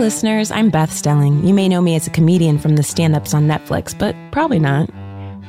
[0.00, 0.50] listeners.
[0.50, 1.46] I'm Beth Stelling.
[1.46, 4.58] You may know me as a comedian from the stand ups on Netflix, but probably
[4.58, 4.88] not.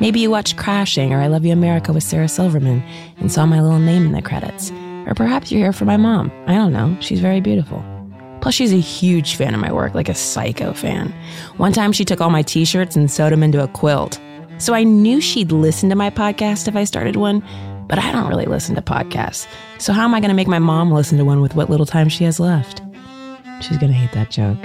[0.02, 2.84] Maybe you watched Crashing or I Love You America with Sarah Silverman
[3.18, 4.70] and saw my little name in the credits.
[5.08, 6.30] Or perhaps you're here for my mom.
[6.48, 6.98] I don't know.
[7.00, 7.82] She's very beautiful.
[8.42, 11.14] Plus, she's a huge fan of my work, like a psycho fan.
[11.56, 14.20] One time she took all my t shirts and sewed them into a quilt.
[14.58, 17.42] So I knew she'd listen to my podcast if I started one,
[17.88, 19.48] but I don't really listen to podcasts.
[19.78, 21.86] So how am I going to make my mom listen to one with what little
[21.86, 22.82] time she has left?
[23.62, 24.58] She's going to hate that joke.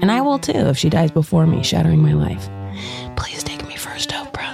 [0.00, 2.48] And I will too if she dies before me, shattering my life.
[3.16, 4.52] Please take me first, Oprah.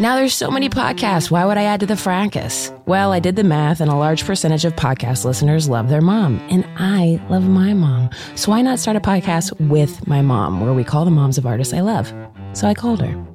[0.00, 1.30] Now there's so many podcasts.
[1.30, 2.72] Why would I add to the fracas?
[2.86, 6.40] Well, I did the math, and a large percentage of podcast listeners love their mom,
[6.50, 8.10] and I love my mom.
[8.34, 11.46] So why not start a podcast with my mom, where we call the moms of
[11.46, 12.12] artists I love?
[12.54, 13.26] So I called her.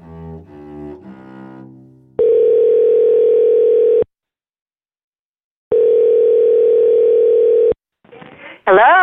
[8.65, 8.98] Hello.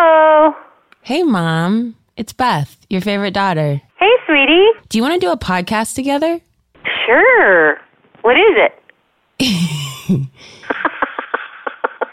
[1.06, 1.94] Hey, mom.
[2.16, 3.80] It's Beth, your favorite daughter.
[3.96, 4.66] Hey, sweetie.
[4.88, 6.40] Do you want to do a podcast together?
[7.06, 7.78] Sure.
[8.22, 8.56] What is
[9.38, 10.26] it?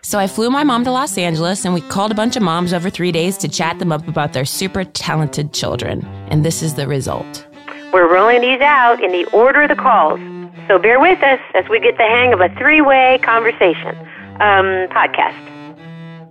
[0.05, 2.72] So I flew my mom to Los Angeles and we called a bunch of moms
[2.72, 6.05] over three days to chat them up about their super talented children.
[6.30, 7.47] And this is the result.
[7.94, 10.19] We're rolling these out in the order of the calls.
[10.67, 13.95] So bear with us as we get the hang of a three way conversation
[14.39, 15.53] um, podcast.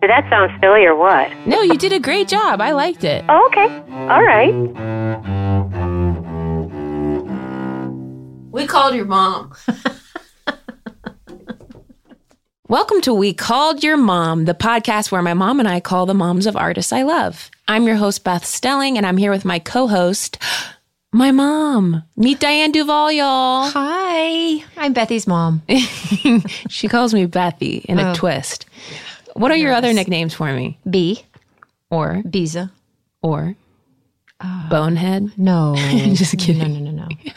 [0.03, 1.31] Did that sound silly or what?
[1.47, 2.61] No, you did a great job.
[2.61, 3.25] I liked it.
[3.29, 3.69] Oh, okay.
[4.09, 4.53] All right.
[8.51, 9.53] We called your mom.
[12.67, 16.15] Welcome to We Called Your Mom, the podcast where my mom and I call the
[16.15, 17.49] moms of artists I love.
[17.69, 20.37] I'm your host, Beth Stelling, and I'm here with my co host,
[21.13, 22.03] my mom.
[22.17, 23.71] Meet Diane Duval, y'all.
[23.71, 25.63] Hi, I'm Bethy's mom.
[26.69, 28.15] she calls me Bethy in a Oh.
[28.17, 28.67] twist.
[29.35, 30.79] What are your other nicknames for me?
[30.89, 31.25] B.
[31.91, 32.71] Or, Biza.
[33.23, 33.55] or,
[34.69, 35.33] Bonehead?
[35.39, 35.75] No.
[36.15, 36.59] Just kidding.
[36.59, 37.09] No, no, no, no.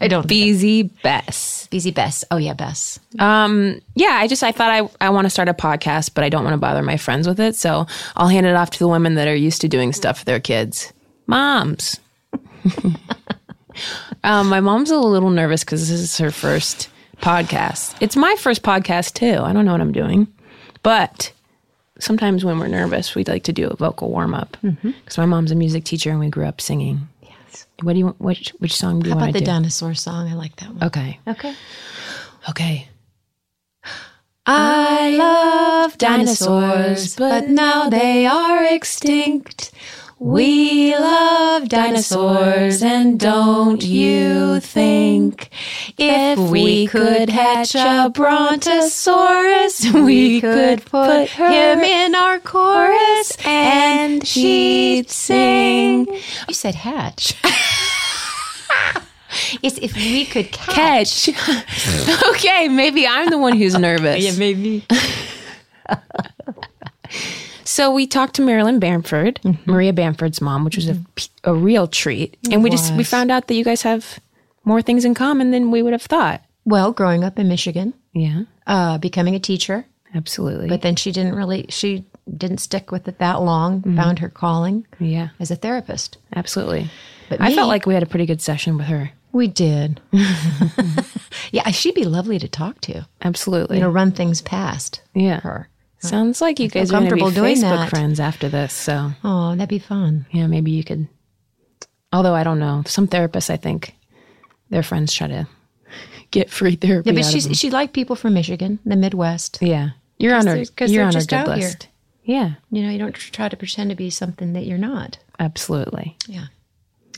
[0.00, 0.26] I don't.
[0.26, 1.68] BZ Bess.
[1.70, 2.24] Busy Bess.
[2.30, 2.98] Oh, yeah, Bess.
[3.18, 6.28] Um, yeah, I just I thought I I want to start a podcast, but I
[6.28, 7.86] don't want to bother my friends with it, so
[8.16, 10.40] I'll hand it off to the women that are used to doing stuff for their
[10.40, 10.92] kids.
[11.26, 12.00] Moms.
[14.24, 16.88] um, my mom's a little nervous because this is her first
[17.18, 17.96] podcast.
[18.00, 19.40] It's my first podcast too.
[19.42, 20.26] I don't know what I'm doing,
[20.82, 21.32] but
[21.98, 25.20] sometimes when we're nervous, we'd like to do a vocal warm up because mm-hmm.
[25.20, 27.08] my mom's a music teacher and we grew up singing.
[27.22, 27.66] Yes.
[27.82, 28.20] What do you want?
[28.20, 30.28] Which which song do you want How want about the dinosaur song?
[30.28, 30.84] I like that one.
[30.84, 31.20] Okay.
[31.26, 31.54] Okay.
[32.48, 32.88] Okay.
[34.46, 39.70] I love dinosaurs, but now they are extinct.
[40.20, 45.48] We love dinosaurs, and don't you think
[45.96, 55.08] if we could hatch a brontosaurus, we could put him in our chorus and she'd
[55.08, 56.06] sing?
[56.48, 57.34] You said hatch.
[59.62, 61.26] It's if we could catch.
[61.26, 62.28] catch.
[62.34, 64.22] okay, maybe I'm the one who's nervous.
[64.24, 64.84] Yeah, maybe.
[67.70, 69.70] So we talked to Marilyn Bamford, mm-hmm.
[69.70, 71.50] Maria Bamford's mom, which was a, mm-hmm.
[71.50, 74.18] a real treat, and we just we found out that you guys have
[74.64, 76.42] more things in common than we would have thought.
[76.64, 79.86] Well, growing up in Michigan, Yeah, uh, becoming a teacher,
[80.16, 80.66] absolutely.
[80.66, 82.04] but then she didn't really she
[82.36, 83.82] didn't stick with it that long.
[83.82, 83.96] Mm-hmm.
[83.98, 86.18] Found her calling yeah, as a therapist.
[86.34, 86.90] absolutely.
[87.28, 89.12] But I felt like we had a pretty good session with her.
[89.30, 90.00] We did.
[91.52, 93.06] yeah, she'd be lovely to talk to.
[93.22, 93.76] Absolutely.
[93.76, 95.38] You know, run things past yeah.
[95.42, 95.68] her.
[96.00, 97.90] Sounds like you guys are going to be comfortable doing Facebook that.
[97.90, 98.72] friends after this.
[98.72, 100.26] So Oh, that'd be fun.
[100.30, 101.08] yeah, maybe you could.
[102.12, 103.94] Although I don't know, some therapists I think
[104.70, 105.46] their friends try to
[106.30, 107.10] get free therapy.
[107.10, 109.58] Yeah, but out of she's she liked people from Michigan, the Midwest.
[109.60, 110.62] yeah, you're on her.
[110.86, 111.66] You're on her good out here.
[111.68, 111.88] list.
[112.24, 115.18] Yeah, You know, you don't try to pretend to be something that you're not.
[115.38, 116.16] absolutely.
[116.28, 116.46] Yeah,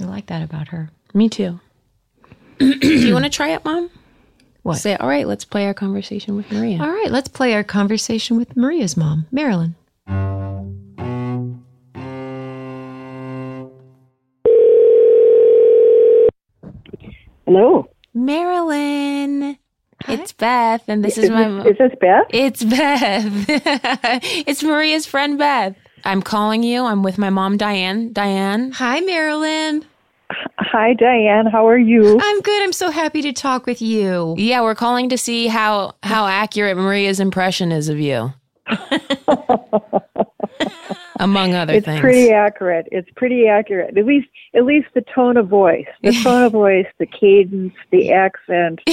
[0.00, 0.90] I like that about her.
[1.12, 1.60] Me too.
[2.58, 3.90] Do you want to try it, Mom?
[4.62, 4.78] What?
[4.78, 6.80] Say, all right, let's play our conversation with Maria.
[6.80, 9.74] All right, let's play our conversation with Maria's mom, Marilyn.
[17.46, 17.88] Hello.
[18.14, 19.58] Marilyn,
[20.08, 21.48] it's Beth, and this is my.
[21.48, 22.26] mo- Is this Beth?
[22.30, 23.24] It's Beth.
[24.46, 25.74] it's Maria's friend Beth.
[26.04, 26.84] I'm calling you.
[26.84, 28.12] I'm with my mom, Diane.
[28.12, 28.72] Diane.
[28.72, 29.84] Hi, Marilyn.
[30.58, 31.46] Hi, Diane.
[31.46, 32.18] How are you?
[32.20, 32.62] I'm good.
[32.62, 34.34] I'm so happy to talk with you.
[34.38, 38.32] Yeah, we're calling to see how how accurate Maria's impression is of you.
[41.22, 41.98] among other it's things.
[41.98, 42.88] It's pretty accurate.
[42.90, 43.96] It's pretty accurate.
[43.96, 48.12] At least, at least the tone of voice, the tone of voice, the cadence, the
[48.12, 48.80] accent,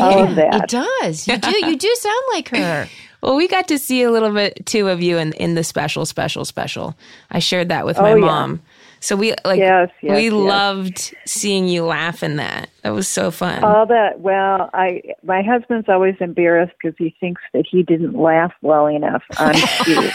[0.00, 0.64] all of that.
[0.64, 1.28] It does.
[1.28, 1.66] You do.
[1.66, 2.88] You do sound like her.
[3.22, 6.06] Well, we got to see a little bit too of you in in the special,
[6.06, 6.96] special, special.
[7.30, 8.58] I shared that with oh, my Oh, yeah.
[9.06, 10.32] So we like Yes, yes, we yes.
[10.32, 12.70] loved seeing you laugh in that.
[12.82, 13.62] That was so fun.
[13.62, 14.18] All that.
[14.18, 19.22] Well, I my husband's always embarrassed because he thinks that he didn't laugh well enough
[19.38, 19.54] on
[19.84, 20.10] cue.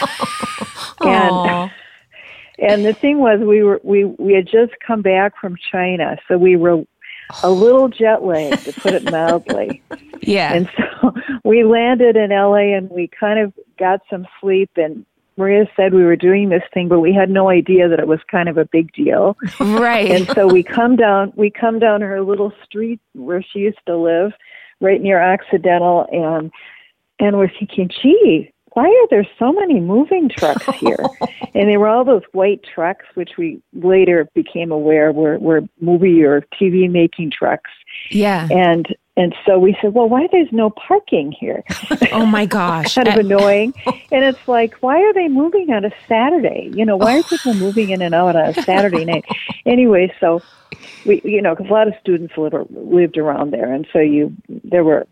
[1.00, 1.70] and
[2.58, 6.36] and the thing was, we were we we had just come back from China, so
[6.36, 6.84] we were
[7.42, 9.82] a little jet lagged, to put it mildly.
[10.20, 10.52] yeah.
[10.52, 11.14] And so
[11.44, 15.06] we landed in LA and we kind of got some sleep and
[15.36, 18.20] Maria said we were doing this thing, but we had no idea that it was
[18.30, 19.36] kind of a big deal.
[19.60, 20.10] right.
[20.10, 23.96] And so we come down, we come down her little street where she used to
[23.96, 24.32] live,
[24.80, 26.50] right near Occidental, and
[27.18, 30.98] and we're thinking, gee, why are there so many moving trucks here?
[31.54, 36.22] and they were all those white trucks, which we later became aware were were movie
[36.22, 37.70] or TV making trucks.
[38.10, 38.48] yeah.
[38.50, 41.62] And and so we said, well, why there's no parking here?
[42.12, 42.94] Oh my gosh.
[42.94, 43.74] kind of annoying.
[43.84, 43.98] Oh.
[44.12, 46.70] And it's like, why are they moving on a Saturday?
[46.74, 47.22] You know, why are oh.
[47.22, 49.24] people moving in and out on a Saturday night?
[49.66, 50.40] Anyway, so
[51.06, 54.36] we, you know, because a lot of students live, lived around there, and so you,
[54.48, 55.06] there were,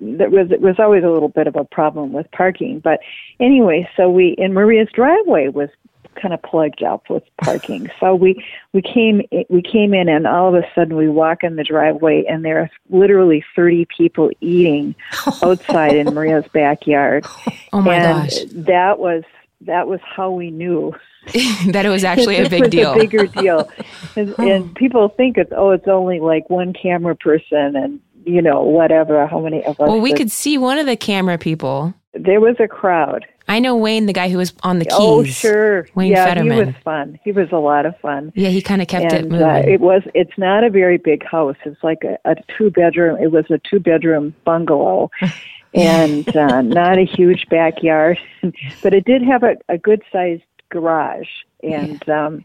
[0.00, 2.80] there was, it was always a little bit of a problem with parking.
[2.80, 3.00] But
[3.40, 5.70] anyway, so we, in Maria's driveway was
[6.14, 7.90] kind of plugged up with parking.
[8.00, 11.56] So we we came we came in and all of a sudden we walk in
[11.56, 14.94] the driveway and there are literally 30 people eating
[15.42, 17.26] outside in Maria's backyard.
[17.72, 18.38] oh my and gosh.
[18.66, 19.24] that was
[19.62, 20.92] that was how we knew
[21.68, 22.92] that it was actually a big was deal.
[22.92, 23.70] a bigger deal.
[24.16, 24.70] and, and oh.
[24.74, 29.40] people think it's oh it's only like one camera person and you know whatever how
[29.40, 31.94] many of us well, we could see one of the camera people.
[32.14, 33.26] There was a crowd.
[33.48, 34.94] I know Wayne, the guy who was on the keys.
[34.96, 35.86] oh sure.
[35.94, 36.58] Wayne yeah Fetterman.
[36.58, 37.18] he was fun.
[37.24, 38.32] He was a lot of fun.
[38.34, 39.46] Yeah, he kind of kept it and moving.
[39.46, 41.56] uh, it was it's not a very big house.
[41.64, 45.10] It's like a, a two bedroom it was a two bedroom bungalow.
[45.74, 48.18] And uh, not a huge backyard.
[48.82, 51.28] But it did have a, a good sized garage
[51.62, 52.44] and um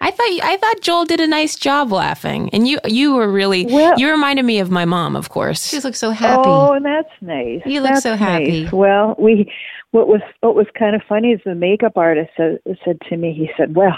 [0.00, 3.66] I thought I thought Joel did a nice job laughing, and you you were really
[3.66, 5.66] Well- you reminded me of my mom, of course.
[5.68, 6.42] She looks so happy.
[6.46, 7.60] Oh, and that's nice.
[7.66, 8.64] You look That's so happy.
[8.64, 8.72] nice.
[8.72, 9.50] Well, we
[9.90, 13.32] what was what was kind of funny is the makeup artist said, said to me.
[13.32, 13.96] He said, "Well."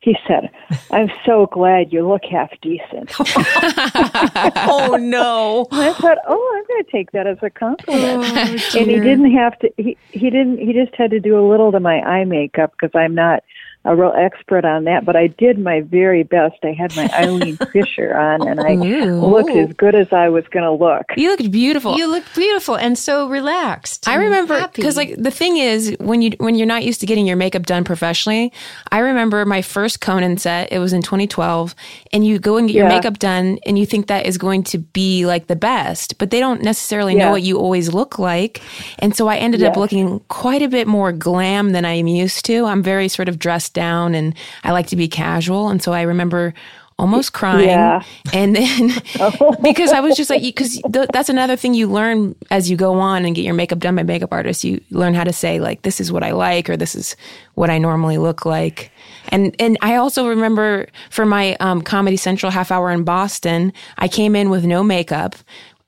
[0.00, 0.48] He said,
[0.92, 3.12] I'm so glad you look half decent.
[3.18, 5.66] oh no!
[5.72, 8.24] And I thought, oh, I'm going to take that as a compliment.
[8.24, 11.44] Oh, and he didn't have to, he, he didn't, he just had to do a
[11.46, 13.42] little to my eye makeup because I'm not
[13.84, 16.56] a real expert on that, but I did my very best.
[16.62, 19.14] I had my Eileen Fisher on and I Ooh.
[19.26, 21.04] looked as good as I was going to look.
[21.16, 21.96] You looked beautiful.
[21.96, 24.06] You looked beautiful and so relaxed.
[24.08, 27.26] I remember because like the thing is when you when you're not used to getting
[27.26, 28.52] your makeup done professionally.
[28.90, 30.72] I remember my first Conan set.
[30.72, 31.74] It was in 2012,
[32.12, 32.94] and you go and get your Yeah.
[32.96, 36.40] makeup done, and you think that is going to be like the best, but they
[36.40, 38.60] don't necessarily know what you always look like.
[38.98, 42.64] And so I ended up looking quite a bit more glam than I'm used to.
[42.66, 44.34] I'm very sort of dressed down, and
[44.64, 45.68] I like to be casual.
[45.68, 46.54] And so I remember
[47.00, 48.02] almost crying Yeah.
[48.32, 48.88] and then
[49.62, 52.98] because i was just like because th- that's another thing you learn as you go
[52.98, 55.82] on and get your makeup done by makeup artists you learn how to say like
[55.82, 57.14] this is what i like or this is
[57.54, 58.90] what i normally look like
[59.28, 64.08] and and i also remember for my um, comedy central half hour in boston i
[64.08, 65.36] came in with no makeup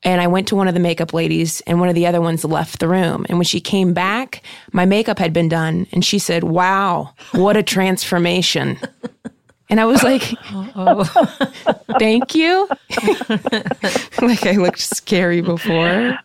[0.03, 2.43] and I went to one of the makeup ladies, and one of the other ones
[2.43, 3.25] left the room.
[3.29, 7.57] And when she came back, my makeup had been done, and she said, "Wow, what
[7.57, 8.79] a transformation!"
[9.71, 10.35] And I was like,
[10.75, 11.05] oh,
[11.97, 12.67] thank you.
[14.21, 16.19] like I looked scary before.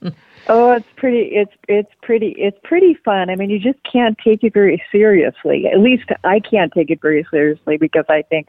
[0.48, 1.28] Oh, it's pretty.
[1.32, 2.34] It's it's pretty.
[2.38, 3.30] It's pretty fun.
[3.30, 5.66] I mean, you just can't take it very seriously.
[5.66, 8.48] At least I can't take it very seriously because I think,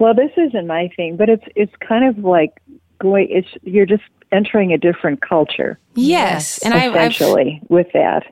[0.00, 1.16] well, this isn't my thing.
[1.16, 2.60] But it's it's kind of like
[3.02, 3.28] going.
[3.30, 8.24] It's you're just entering a different culture Yes, and I, I've, essentially with that.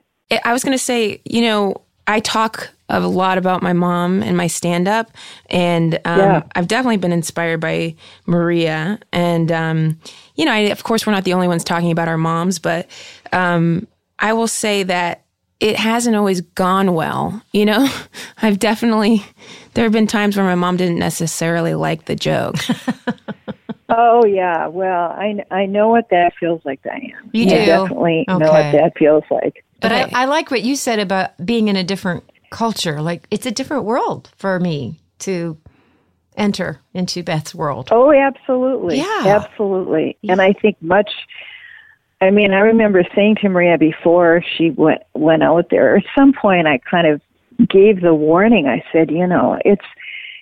[0.43, 4.35] I was going to say, you know, I talk a lot about my mom and
[4.35, 5.11] my stand up,
[5.49, 6.43] and um, Yeah.
[6.55, 8.99] I've definitely been inspired by Maria.
[9.13, 9.99] And, um,
[10.35, 12.89] you know, I, of course, we're not the only ones talking about our moms, but
[13.31, 13.87] um,
[14.19, 15.23] I will say that
[15.59, 17.41] it hasn't always gone well.
[17.51, 17.89] You know,
[18.41, 19.23] I've definitely,
[19.73, 22.55] there have been times where my mom didn't necessarily like the joke.
[23.93, 24.67] Oh yeah.
[24.67, 27.29] Well, I I know what that feels like, Diane.
[27.33, 27.65] You I do?
[27.65, 28.71] definitely know what Okay.
[28.77, 29.63] that feels like.
[29.81, 30.09] But Okay.
[30.15, 33.01] I, I like what you said about being in a different culture.
[33.01, 35.57] Like it's a different world for me to
[36.37, 37.89] enter into Beth's world.
[37.91, 38.97] Oh, absolutely.
[38.99, 39.41] Yeah.
[39.43, 40.17] Absolutely.
[40.29, 41.09] And I think much
[42.21, 46.33] I mean, I remember saying to Maria before she went went out there, at some
[46.33, 47.21] point I kind of
[47.67, 48.67] gave the warning.
[48.67, 49.85] I said, you know, it's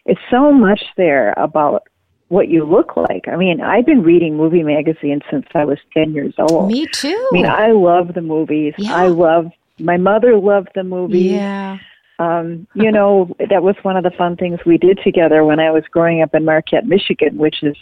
[0.05, 1.83] it's so much there about
[2.29, 3.27] what you look like.
[3.27, 6.71] I mean, I've been reading movie magazines since I was 10 years old.
[6.71, 7.09] Me too.
[7.31, 8.73] I mean, I love the movies.
[8.77, 8.95] Yeah.
[8.95, 11.31] I love my mother loved the movies.
[11.31, 11.77] yeah.
[12.19, 15.71] Um, you know, that was one of the fun things we did together when I
[15.71, 17.77] was growing up in Marquette, Michigan, which is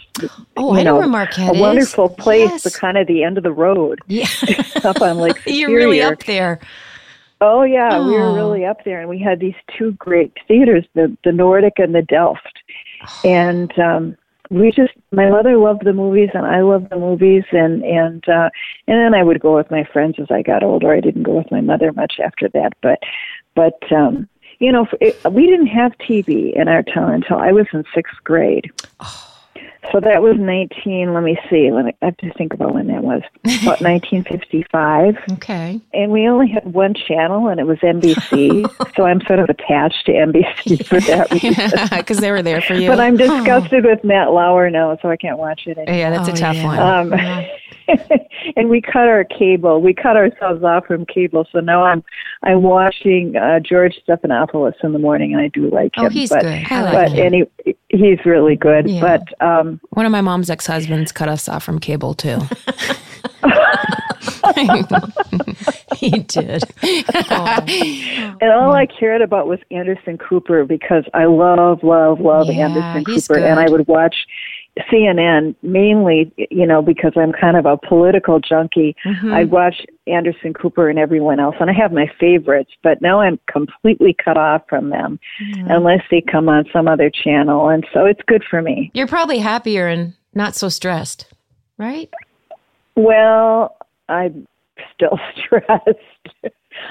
[0.56, 1.60] Oh, you I know know, where Marquette a is.
[1.60, 2.62] wonderful place, Yes.
[2.62, 4.26] but kind of the end of the road Yeah.
[4.84, 6.60] up on Lake You're really up there.
[7.40, 8.34] Oh yeah, we were Oh.
[8.36, 12.02] really up there, and we had these two great theaters, the the Nordic and the
[12.02, 12.58] Delft,
[13.24, 14.16] and um,
[14.50, 18.50] we just my mother loved the movies, and I loved the movies, and and uh,
[18.86, 20.92] and then I would go with my friends as I got older.
[20.92, 22.98] I didn't go with my mother much after that, but
[23.54, 24.28] but um,
[24.58, 28.16] you know, it, we didn't have TV in our town until I was in sixth
[28.24, 28.70] grade.
[29.92, 32.88] So that was 19, let me see, let me, I have to think about when
[32.88, 33.22] that was.
[33.62, 35.80] About 1955 Okay.
[35.94, 38.94] and we only had one channel, and it was NBC.
[38.96, 41.88] so I'm sort of attached to NBC for that reason.
[41.98, 42.88] Because they were there for you.
[42.88, 45.96] But I'm disgusted with Matt Lauer now, so I can't watch it anymore.
[45.96, 47.04] yeah, that's Oh, a tough yeah.
[47.04, 47.12] one.
[47.12, 47.46] Um,
[48.56, 49.80] and we cut our cable.
[49.80, 51.46] We cut ourselves off from cable.
[51.50, 52.04] So now I'm
[52.42, 56.04] I'm watching uh, George Stephanopoulos in the morning, and I do like him.
[56.04, 56.66] Oh, he's but, good.
[56.70, 57.26] I like But him.
[57.64, 58.90] any, he's really good.
[58.90, 59.00] Yeah.
[59.00, 62.38] But um, One of my mom's ex husbands cut us off from cable too.
[65.96, 66.62] he did.
[68.40, 73.04] And all I cared about was Anderson Cooper because I love, love, love Yeah, Anderson
[73.12, 73.58] he's Cooper, and.
[73.58, 74.14] I would watch
[74.90, 78.94] CNN mainly, you know, because I'm kind of a political junkie.
[79.04, 79.32] Mm-hmm.
[79.32, 83.38] I'd watch Anderson Cooper and everyone else, and I have my favorites, but now I'm
[83.50, 85.70] completely cut off from them Mm-hmm.
[85.70, 88.90] unless they come on some other channel, and so it's good for me.
[88.94, 91.26] You're probably happier and not so stressed,
[91.78, 92.10] right?
[92.96, 93.76] Well,
[94.08, 94.46] I'm
[94.94, 96.46] still stressed.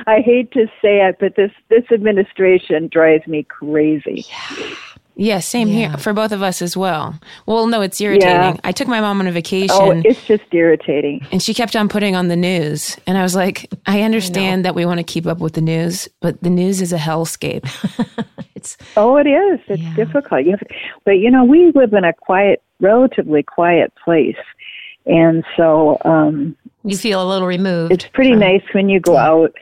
[0.06, 4.26] I hate to say it, but this this administration drives me crazy.
[4.30, 4.76] yeah,
[5.40, 5.90] same Yeah.
[5.90, 7.20] here for both of us as well.
[7.46, 8.30] Well, no, it's irritating.
[8.30, 8.56] Yeah.
[8.64, 9.76] I took my mom on a vacation.
[9.78, 11.26] Oh, it's just irritating.
[11.32, 12.98] and she kept on putting on the news.
[13.08, 16.08] And I was like, I understand that we want to keep up with the news,
[16.22, 17.66] but the news is a hellscape.
[18.56, 19.60] It's Oh, it is.
[19.68, 19.94] It's Yeah.
[19.96, 20.44] difficult.
[20.44, 20.64] You have,
[21.06, 24.36] but you know, we live in a quiet, relatively quiet place,
[25.06, 27.92] and so um, you feel a little removed.
[27.94, 29.54] it's pretty nice when you go out.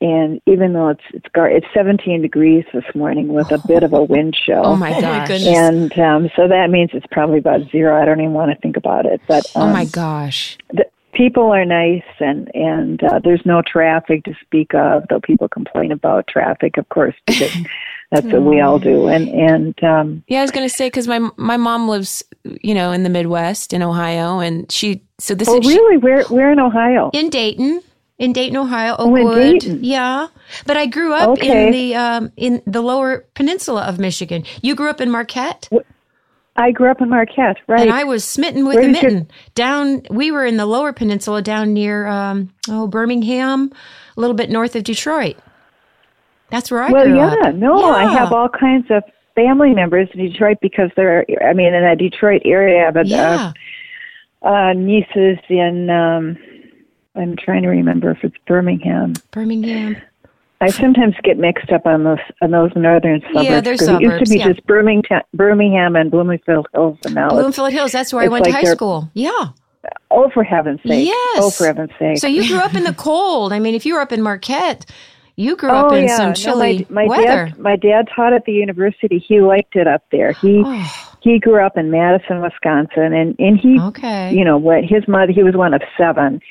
[0.00, 3.92] And even though it's it's gar- it's 17 degrees this morning with a bit of
[3.92, 4.62] a wind chill.
[4.64, 5.28] Oh my Oh my gosh.
[5.28, 5.58] goodness.
[5.58, 8.00] And um, so that means it's probably about zero.
[8.00, 9.20] I don't even want to think about it.
[9.28, 10.56] But um, oh my gosh.
[10.72, 15.04] the people are nice, and and uh, there's no traffic to speak of.
[15.08, 17.54] Though people complain about traffic, of course, because
[18.10, 19.06] that's what we all do.
[19.08, 22.74] And and um, Yeah, I was going to say because my my mom lives, you
[22.74, 25.96] know, in the Midwest in Ohio, and she so this oh, is really?
[25.98, 27.10] Where where in Ohio?
[27.12, 27.82] in Dayton,
[28.20, 29.34] in Dayton, Ohio, Oh, Oakwood.
[29.60, 29.80] Dayton.
[29.82, 30.28] Yeah,
[30.66, 31.66] but I grew up Okay.
[31.66, 34.44] in the um, in the lower peninsula of Michigan.
[34.62, 35.68] You grew up in Marquette,
[36.56, 37.80] I grew up in Marquette, right?
[37.80, 39.30] and I was smitten with Where the did you- mitten.
[39.54, 43.72] Down, we were in the lower peninsula, down near um, oh Birmingham,
[44.16, 45.36] a little bit north of Detroit.
[46.50, 47.38] That's where I well, grew yeah, up.
[47.40, 49.02] Well, yeah, no, I have all kinds of
[49.36, 51.24] family members in Detroit because they're.
[51.42, 53.52] I mean, in the Detroit area, but Yeah,
[54.42, 55.88] uh, uh, nieces in.
[55.88, 56.36] Um,
[57.20, 59.12] I'm trying to remember if it's Birmingham.
[59.30, 59.96] Birmingham.
[60.62, 63.48] I sometimes get mixed up on those on those northern suburbs.
[63.48, 64.48] Yeah, they're 'cause It used to be yeah.
[64.48, 67.92] just Birmingham, Birmingham and Bloomfield Hills, and now Bloomfield Hills.
[67.92, 69.08] That's where I went like to high school.
[69.14, 69.30] Yeah.
[70.10, 70.90] oh, for heaven's sake!
[70.92, 71.38] Oh, yes.
[71.42, 72.18] Oh, for heaven's sake!
[72.18, 73.52] So you grew up in the cold.
[73.54, 74.84] I mean, if you were up in Marquette,
[75.36, 77.46] you grew up oh in yeah, some no, chilly my, my weather.
[77.46, 79.18] dad, my dad taught at the university.
[79.18, 80.32] He liked it up there.
[80.32, 84.34] He Oh, he grew up in Madison, Wisconsin, and and he, okay.
[84.34, 85.32] you know, what his mother.
[85.32, 86.42] He was one of seven,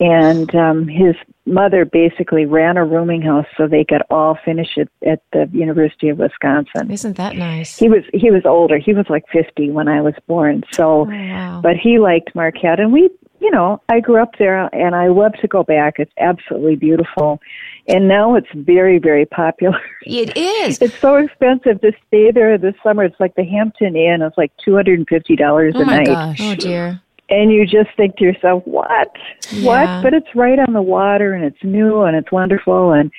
[0.00, 1.14] and um, his
[1.46, 6.08] mother basically ran a rooming house so they could all finish it at the University
[6.08, 6.90] of Wisconsin.
[6.90, 7.78] Isn't that nice?
[7.78, 8.78] He was he was older.
[8.78, 10.64] He was like fifty when I was born.
[10.72, 11.60] So, oh, wow.
[11.62, 13.10] but he liked Marquette, and we,
[13.40, 15.94] you know, I grew up there, and I love to go back.
[15.98, 17.40] It's absolutely beautiful,
[17.86, 19.80] and now it's very very popular.
[20.02, 20.80] it is.
[20.80, 23.04] It's so expensive to stay there this summer.
[23.04, 24.22] It's like the Hampton Inn.
[24.22, 26.40] It's like two hundred and fifty dollars oh a my night, gosh.
[26.40, 27.00] Oh, dear.
[27.30, 29.10] And you just think to yourself, "What?
[29.50, 29.66] Yeah.
[29.66, 33.10] What?" But it's right on the water, and it's new, and it's wonderful, and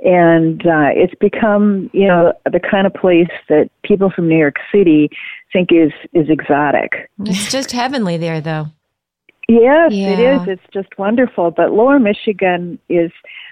[0.00, 4.56] and uh, it's become, you know, the kind of place that people from New York
[4.72, 5.10] City
[5.52, 7.10] think is is exotic.
[7.24, 8.66] It's just heavenly there, though.
[9.48, 10.42] Yes, it Yeah.
[10.42, 10.48] is.
[10.48, 11.50] It's just wonderful.
[11.50, 13.10] But Lower Michigan is.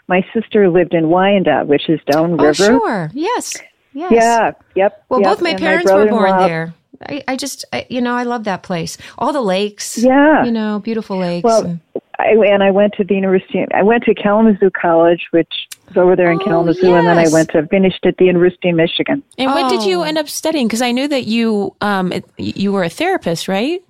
[0.08, 2.48] My sister lived in Wyandotte, which is downriver.
[2.48, 3.10] Oh, sure.
[3.14, 3.56] Yes.
[3.94, 4.12] Yes.
[4.12, 4.50] Yeah.
[4.74, 5.04] Yep.
[5.08, 5.30] Well, yep.
[5.30, 6.74] both my and parents were born there.
[7.08, 8.96] I, I just, I, you know, I love that place.
[9.18, 9.98] All the lakes.
[9.98, 10.44] Yeah.
[10.44, 11.44] You know, beautiful lakes.
[11.44, 11.80] Well, and-
[12.18, 13.64] I and I went to the university.
[13.74, 17.26] I went to Kalamazoo College, which is over there in Oh, Kalamazoo, and then I
[17.32, 19.22] went to finished at the University of Michigan.
[19.38, 20.02] And what did you Oh.
[20.04, 20.68] end up studying?
[20.68, 23.82] Because I knew that you um it, you were a therapist, right?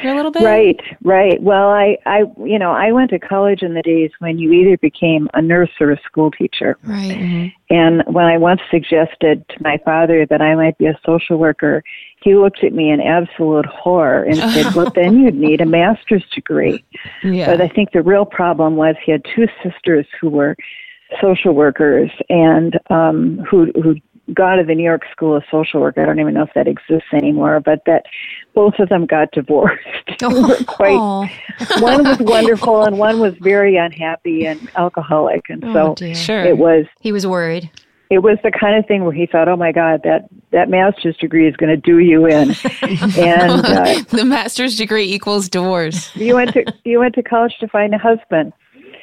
[0.00, 1.42] For a little bit, Right, right.
[1.42, 4.76] Well, I, I, you know, I went to college in the days when you either
[4.78, 6.76] became a nurse or a school teacher.
[6.84, 7.52] Right.
[7.70, 11.82] And when I once suggested to my father that I might be a social worker,
[12.22, 16.24] he looked at me in absolute horror and said, "Well, then you'd need a master's
[16.34, 16.84] degree."
[17.22, 17.46] Yeah.
[17.46, 20.56] But I think the real problem was he had two sisters who were
[21.20, 23.96] social workers and um, who who
[24.34, 25.98] got to the New York School of Social Work.
[25.98, 28.04] I don't even know if that exists anymore, but that
[28.54, 29.80] both of them got divorced.
[30.22, 31.28] Were quite Oh,
[31.80, 36.44] one was wonderful and one was very unhappy and alcoholic, and oh so dear.
[36.44, 37.70] it was He was worried.
[38.10, 41.16] It was the kind of thing where he thought, "Oh my God, that that master's
[41.16, 42.50] degree is going to do you in."
[42.82, 46.14] and uh, the master's degree equals divorce.
[46.16, 48.52] you went to you went to college to find a husband,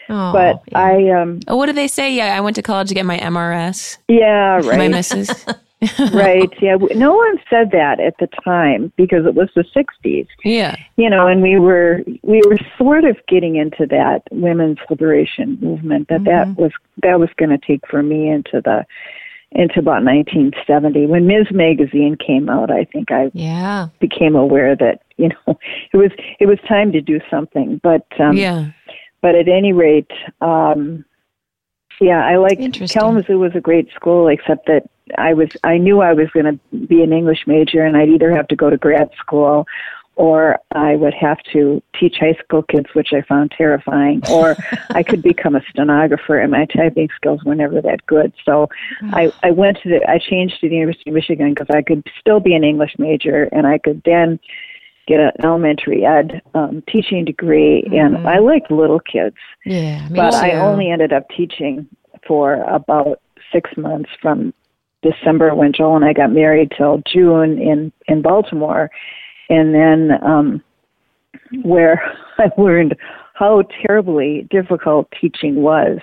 [0.10, 0.80] Oh, but yeah.
[0.80, 2.14] I um Oh, what do they say?
[2.14, 5.46] Yeah, I went to college to get my MRS, yeah my right missus.
[6.12, 10.28] right yeah W- no one said that at the time because it was the 60s
[10.44, 10.76] yeah.
[10.96, 16.08] you know and we were we were sort of getting into that women's liberation movement
[16.08, 16.72] that that was
[17.04, 18.86] that was going to take for me into the
[19.52, 21.52] into about 1970 when Ms.
[21.52, 23.90] magazine came out I think I yeah.
[24.00, 25.60] became aware that you know
[25.94, 28.72] it was it was time to do something but um yeah.
[29.22, 31.06] but at any rate um
[32.00, 33.00] yeah i liked Interesting.
[33.00, 34.84] kalamazoo was a great school except that
[35.18, 38.36] i was i knew i was going to be an english major and i'd either
[38.36, 39.66] have to go to grad school
[40.16, 44.56] or i would have to teach high school kids which i found terrifying or
[44.92, 48.68] i could become a stenographer and my typing skills were never that good so
[49.02, 49.14] mm.
[49.14, 52.06] i i went to the i changed to the university of michigan because i could
[52.20, 54.40] still be an english major and i could then
[55.08, 60.08] get an elementary ed um, teaching degree and i liked little kids Yeah.
[60.12, 60.38] But too.
[60.38, 61.88] I only ended up teaching
[62.28, 63.22] for about
[63.52, 64.54] six months from
[65.02, 68.90] December when Joel and I got married till June in in Baltimore,
[69.50, 70.64] and then um,
[71.64, 72.02] where
[72.38, 72.96] I learned
[73.34, 76.00] how terribly difficult teaching was,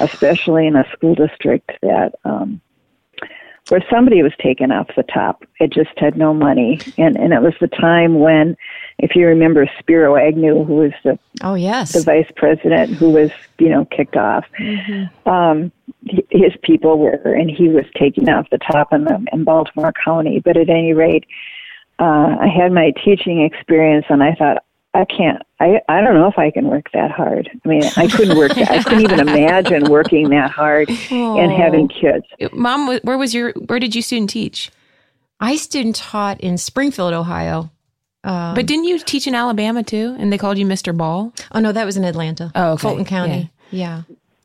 [0.00, 2.60] especially in a school district that um,
[3.68, 5.44] where somebody was taken off the top.
[5.58, 8.56] It just had no money, and and it was the time when,
[8.98, 11.92] if you remember, Spiro Agnew, who was the Oh yes.
[11.92, 14.44] the vice president who was, you know, kicked off.
[15.26, 15.72] Um,
[16.30, 20.40] his people were, and he was taking off the top in the in Baltimore County.
[20.40, 21.24] But at any rate,
[21.98, 25.42] uh, I had my teaching experience, and I thought, I can't.
[25.60, 27.50] I I don't know if I can work that hard.
[27.64, 28.54] I mean, I couldn't work.
[28.54, 32.24] That, I couldn't even imagine working that hard and having kids.
[32.52, 33.52] Mom, where was your?
[33.52, 34.70] Where did you student teach?
[35.40, 37.70] I student taught in Springfield, Ohio.
[38.22, 40.16] Um, But didn't you teach in Alabama too?
[40.18, 40.96] And they called you Mr.
[40.96, 41.32] Ball.
[41.52, 42.50] oh no, that was in Atlanta.
[42.54, 42.82] Oh, okay.
[42.82, 43.50] Fulton County.
[43.70, 44.02] Yeah.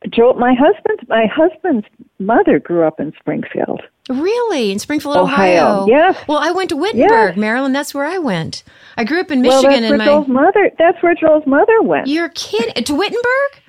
[0.09, 1.85] Joel, my husband's my husband's
[2.19, 3.81] mother grew up in Springfield.
[4.09, 4.71] Really?
[4.71, 5.83] In Springfield, Ohio.
[5.83, 5.85] Ohio?
[5.87, 6.17] Yes.
[6.27, 7.37] Well, I went to Wittenberg, Yes.
[7.37, 7.73] Marilyn.
[7.73, 8.63] That's where I went.
[8.97, 10.71] I grew up in well, Michigan, that's and where my Joel's mother.
[10.79, 12.07] That's where Joel's mother went.
[12.07, 13.61] you're kidding to Wittenberg.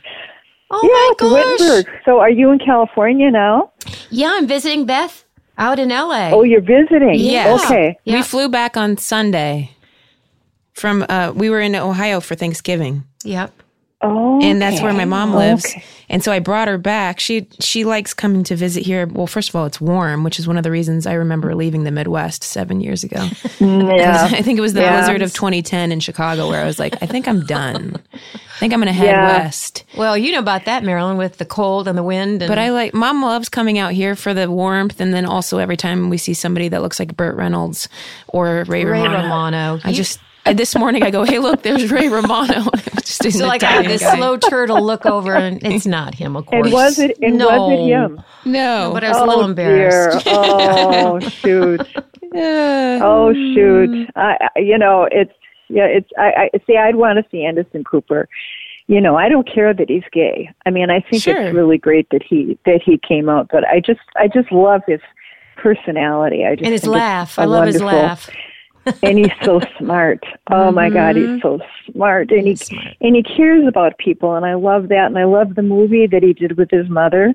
[0.72, 1.60] Oh yeah, my to gosh!
[1.60, 1.94] Wittenberg.
[2.04, 3.72] So, are you in California now?
[4.08, 5.24] Yeah, I'm visiting Beth
[5.58, 6.30] out in LA.
[6.32, 7.14] Oh, you're visiting.
[7.16, 7.58] Yeah.
[7.62, 7.98] Okay.
[8.04, 8.16] Yeah.
[8.16, 9.72] We flew back on Sunday.
[10.72, 13.52] From uh, we were in Ohio for Thanksgiving, Yep.
[14.02, 14.40] Oh.
[14.42, 15.66] and that's where my mom lives.
[15.66, 15.84] Okay.
[16.08, 17.20] And so I brought her back.
[17.20, 19.06] She she likes coming to visit here.
[19.06, 21.84] Well, first of all, it's warm, which is one of the reasons I remember leaving
[21.84, 23.18] the Midwest seven years ago.
[23.60, 24.26] Mm, yeah.
[24.32, 24.96] I think it was the Yeah.
[24.96, 28.00] blizzard of 2010 in Chicago where I was like, I think I'm done.
[28.24, 29.26] I think I'm going to head Yeah.
[29.44, 29.84] west.
[29.98, 32.40] Well, you know about that, Marilyn, with the cold and the wind.
[32.42, 35.58] And But I like mom loves coming out here for the warmth, and then also
[35.58, 37.88] every time we see somebody that looks like Burt Reynolds
[38.28, 39.22] or Ray, Ray Romano.
[39.24, 39.80] Romano.
[39.84, 40.22] I You- just I,
[40.54, 42.70] this morning I go, hey, look, there's Ray Romano.
[43.04, 44.16] just an so like I have this guy.
[44.16, 46.66] slow turtle look over, and it's not him, of course.
[46.66, 47.18] And was it?
[47.22, 47.46] And no.
[47.68, 48.22] was it him?
[48.44, 50.24] No, But I was a oh, little oh embarrassed.
[50.24, 50.34] dear.
[50.36, 51.86] Oh shoot.
[52.34, 54.08] Oh shoot.
[54.16, 55.32] I, I- you know, it's
[55.68, 55.84] yeah.
[55.86, 56.76] It's I, I see.
[56.76, 58.28] I'd want to see Anderson Cooper.
[58.86, 60.50] You know, I don't care that he's gay.
[60.66, 61.40] I mean, I think Sure.
[61.40, 63.48] it's really great that he that he came out.
[63.52, 65.00] But I just I just love his
[65.56, 66.44] personality.
[66.44, 67.38] I just and his laugh.
[67.38, 68.28] I love his laugh.
[69.02, 70.24] And he's so smart.
[70.50, 71.40] Oh my God, he's mm-hmm.
[71.40, 72.56] so smart, and he
[73.00, 75.06] and he cares about people, and I love that.
[75.06, 77.34] And I love the movie that he did with his mother.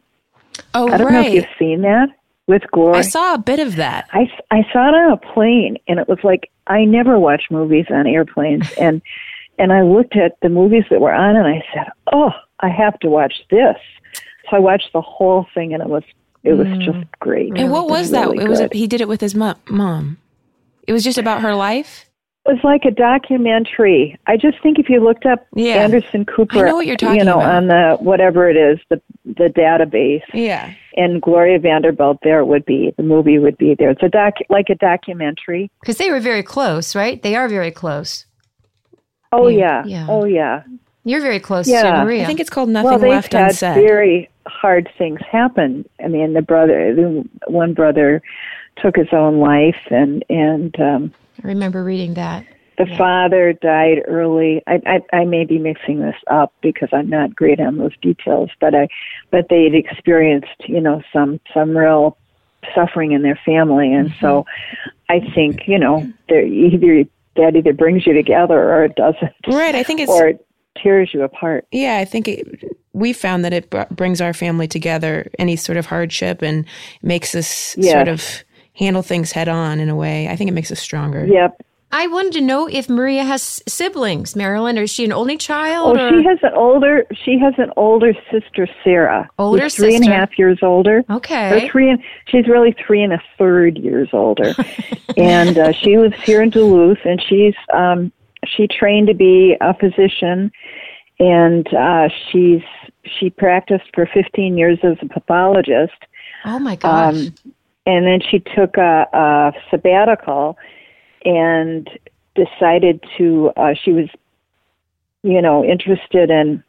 [0.74, 2.10] oh, I don't know if you've seen that
[2.48, 2.96] with Gore.
[2.96, 4.08] I saw a bit of that.
[4.12, 7.86] I, I saw it on a plane, and it was like I never watch movies
[7.90, 9.02] on airplanes, and
[9.58, 13.00] and I looked at the movies that were on, and I said, "Oh, I have
[13.00, 13.78] to watch this."
[14.50, 16.04] So I watched the whole thing, and it was
[16.44, 16.82] it was mm.
[16.82, 17.58] just great.
[17.58, 18.30] And what was that?
[18.30, 18.74] really it was good.
[18.74, 20.18] he did it with his mo- mom.
[20.88, 22.06] It was just about her life.
[22.48, 24.18] It was like a documentary.
[24.28, 25.78] I just think if you looked up Yeah.
[25.84, 27.56] Anderson Cooper, I know what you're talking you know, about.
[27.56, 30.70] on the whatever it is, the the database, Yeah.
[30.96, 33.90] and Gloria Vanderbilt, there would be the movie would be there.
[33.90, 35.72] It's a doc, like a documentary.
[35.82, 37.20] Because they were very close, right?
[37.24, 38.26] They are very close.
[39.32, 40.08] Oh Yeah, yeah, yeah.
[40.08, 40.62] oh yeah.
[41.04, 41.82] You're very close Yeah.
[41.84, 42.24] to Maria.
[42.24, 43.76] I think it's called Nothing well, they've Left had Unsaid.
[43.76, 45.88] very hard things happen.
[46.04, 48.22] I mean, the brother, the one brother,
[48.78, 52.46] took his own life, and and um, I remember reading that.
[52.78, 54.62] the father died early.
[54.68, 58.50] I, I I may be mixing this up because I'm not great on those details,
[58.60, 58.88] but I
[59.32, 62.18] but they'd experienced you know some some real
[62.74, 64.46] suffering in their family, and so
[65.10, 67.04] I think you know there either
[67.36, 69.76] that either brings you together or it doesn't, Right.
[69.76, 70.46] I think it's or it
[70.82, 71.68] tears you apart.
[71.72, 75.78] Yeah, I think it, we found that it br- brings our family together, any sort
[75.78, 76.66] of hardship, and
[77.02, 77.92] makes us Yes.
[77.94, 78.44] sort of
[78.76, 80.28] handle things head on in a way.
[80.28, 81.26] I think it makes us stronger.
[81.26, 81.62] Yep.
[81.92, 85.98] I wanted to know if Maria has siblings, Marilyn, or is she an only child?
[85.98, 86.10] Oh, or?
[86.10, 87.06] she has an older.
[87.24, 89.30] She has an older sister, Sarah.
[89.40, 90.14] Older who's three and a sister.
[90.14, 91.06] half years older.
[91.10, 91.66] Okay.
[91.66, 94.54] Or three and she's really three and a third years older,
[95.18, 98.12] and uh, she lives here in Duluth, and she's um,
[98.46, 100.52] she trained to be a physician,
[101.20, 102.64] and uh, she's
[103.06, 105.94] she practiced for 15 years as a pathologist,
[106.46, 107.16] oh my gosh.
[107.16, 107.36] um,
[107.86, 110.58] and then she took a, a sabbatical
[111.24, 111.90] and
[112.36, 113.52] decided to.
[113.58, 114.10] Uh, she was,
[115.24, 116.64] you know, interested in.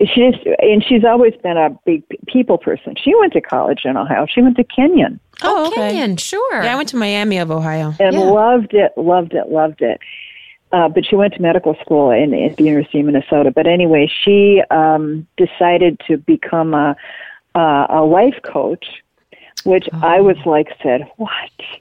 [0.00, 2.96] She just, and she's always been a big people person.
[3.02, 4.26] She went to college in Ohio.
[4.28, 5.92] She went to Kenyon Oh, okay.
[5.92, 6.62] Kenyon, sure.
[6.62, 7.94] Yeah, I went to Miami of Ohio.
[7.98, 8.20] and Yeah.
[8.20, 10.00] loved it, loved it, loved it.
[10.72, 13.50] Uh, but she went to medical school in, at the University of Minnesota.
[13.50, 16.96] But anyway, she um, decided to become a
[17.54, 18.84] a, a life coach,
[19.66, 21.30] which I was like, said, what?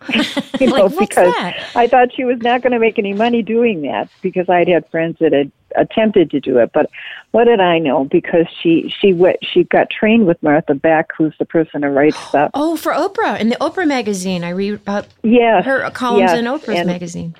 [0.60, 1.58] you Like, what's because that?
[1.76, 4.89] I thought she was not going to make any money doing that because I'd had
[4.89, 6.71] friends that had attempted to do it.
[6.74, 6.89] But
[7.32, 8.06] what did I know?
[8.06, 12.17] Because she she went, she got trained with Martha Beck, who's the person who writes
[12.30, 12.52] stuff.
[12.54, 14.43] oh, for Oprah in the Oprah magazine.
[14.43, 17.36] I read about Yes, her columns yes, in Oprah's and magazine.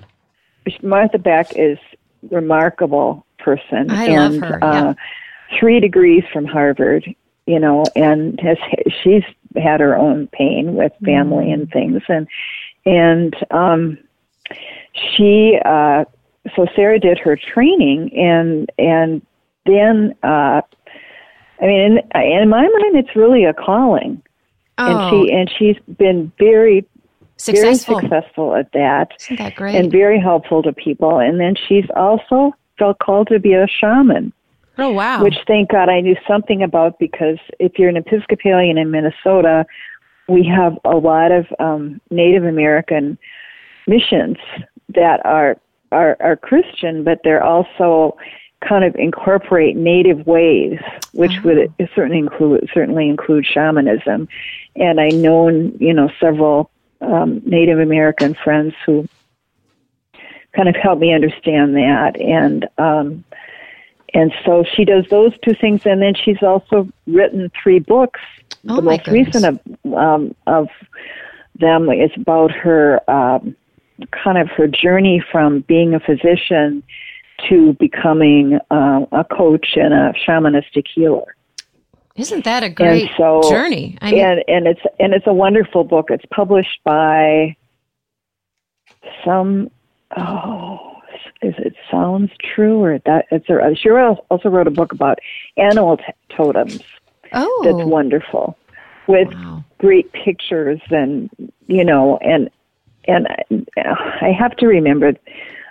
[0.82, 1.78] Martha Beck is
[2.32, 3.90] remarkable person.
[3.92, 4.94] I love and, her, Uh, yeah.
[5.60, 7.06] Three degrees from Harvard,
[7.46, 8.58] you know, and has
[9.04, 9.24] she's
[9.56, 12.28] had her own pain with family and things, and
[12.86, 13.98] and um,
[14.94, 16.06] she uh,
[16.56, 19.22] so Sarah did her training, and and
[19.66, 20.62] then uh,
[21.62, 24.22] I mean, in, in my mind, it's really a calling,
[24.78, 26.86] Oh, and she and she's been very
[27.38, 28.00] successful.
[28.00, 29.76] very successful at that Isn't that great?
[29.76, 31.20] and very helpful to people.
[31.20, 34.34] And then she's also felt called to be a shaman,
[34.78, 35.24] Oh, wow.
[35.24, 39.66] which thank God I knew something about because if you're an Episcopalian in Minnesota,
[40.28, 43.18] we have a lot of um, Native American
[43.88, 44.38] missions
[44.90, 45.58] that are,
[45.92, 48.18] are are Christian, but they're also
[48.68, 50.80] kind of incorporate native ways,
[51.14, 54.28] which would certainly include certainly include shamanism.
[54.76, 59.08] And I known you know several um, Native American friends who
[60.56, 63.24] kind of helped me understand that and um,
[64.16, 68.22] and so she does those two things and then she's also written three books
[68.68, 69.60] Oh, the most recent of
[69.94, 70.70] um, of
[71.60, 73.56] them is about her um,
[74.12, 76.82] kind of her journey from being a physician
[77.48, 81.36] to becoming uh, a coach and a shamanistic healer
[82.16, 83.98] Isn't that a great so- journey?
[84.02, 86.08] I mean, and and it's and it's a wonderful book.
[86.10, 87.56] It's published by
[89.24, 89.70] some
[90.18, 90.95] oh
[91.42, 95.20] is it sounds true or that it's a, she also wrote a book about
[95.58, 96.04] animal t-
[96.36, 96.82] totems
[97.34, 98.58] oh, that's wonderful
[99.08, 99.64] with wow.
[99.78, 101.30] great pictures and
[101.68, 102.50] you know and
[103.08, 103.28] and
[103.78, 105.14] I have to remember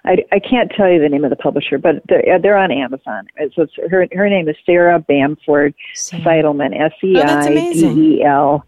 [0.04, 3.26] I, I can't tell you the name of the publisher, but they're, they're on Amazon.
[3.54, 5.74] So it's, her her name is Sarah Bamford.
[5.94, 7.48] Seidelmann, S E I.
[7.72, 8.66] D E L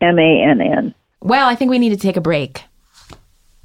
[0.00, 0.94] M A N N.
[1.20, 2.62] Well, I think we need to take a break.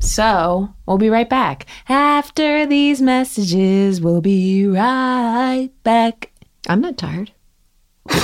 [0.01, 1.67] So we'll be right back.
[1.87, 6.31] After these messages, we'll be right back.
[6.67, 7.31] I'm not tired.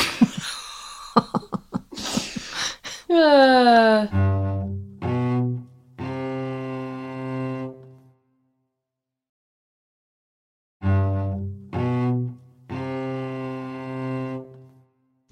[3.09, 4.05] Uh,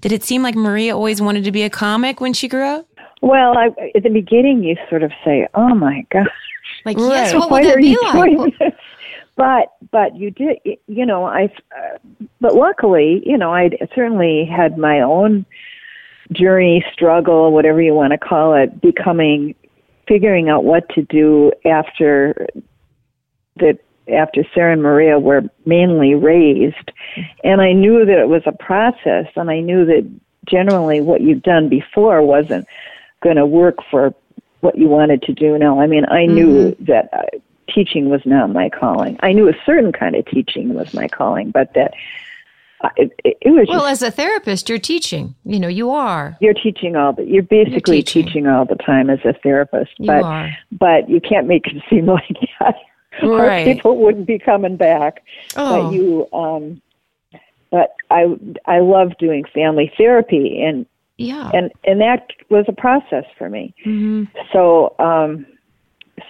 [0.00, 2.88] Did it seem like Maria always wanted to be a comic when she grew up?
[3.22, 6.26] Well, I, at the beginning, you sort of say, "Oh my gosh,
[6.84, 7.08] Like, Right.
[7.08, 8.36] yes, what would that be like?
[8.38, 8.72] Well, this?"
[9.36, 11.24] But but you did, you know.
[11.24, 11.44] I,
[11.76, 11.98] uh,
[12.40, 15.44] but luckily, you know, I certainly had my own
[16.32, 19.54] journey, struggle, whatever you want to call it, becoming,
[20.08, 22.46] figuring out what to do after
[23.56, 26.92] that after Sarah and Maria were mainly raised,
[27.44, 30.08] and I knew that it was a process, and I knew that
[30.48, 32.66] generally what you've done before wasn't
[33.22, 34.14] going to work for
[34.60, 35.80] what you wanted to do now.
[35.80, 36.84] I mean, I knew mm-hmm.
[36.84, 37.38] that uh,
[37.72, 39.18] teaching was not my calling.
[39.20, 41.94] I knew a certain kind of teaching was my calling, but that
[42.96, 46.36] it, it, it was well just, as a therapist you're teaching you know you are
[46.40, 48.26] you're teaching all the you're basically you're teaching.
[48.26, 48.46] teaching.
[48.46, 50.50] all the time as a therapist you but are.
[50.70, 52.22] but you can't make it seem like
[52.60, 52.76] that
[53.22, 53.66] right.
[53.66, 55.22] or people wouldn't be coming back
[55.56, 55.84] oh.
[55.84, 56.80] but you um
[57.70, 58.26] but i
[58.66, 60.86] i love doing family therapy and
[61.18, 64.24] yeah and and that was a process for me mm-hmm.
[64.52, 65.46] so um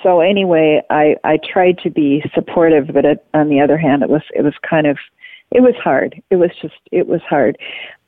[0.03, 4.09] so anyway i i tried to be supportive but it, on the other hand it
[4.09, 4.96] was it was kind of
[5.53, 6.20] it was hard.
[6.31, 7.57] It was just it was hard,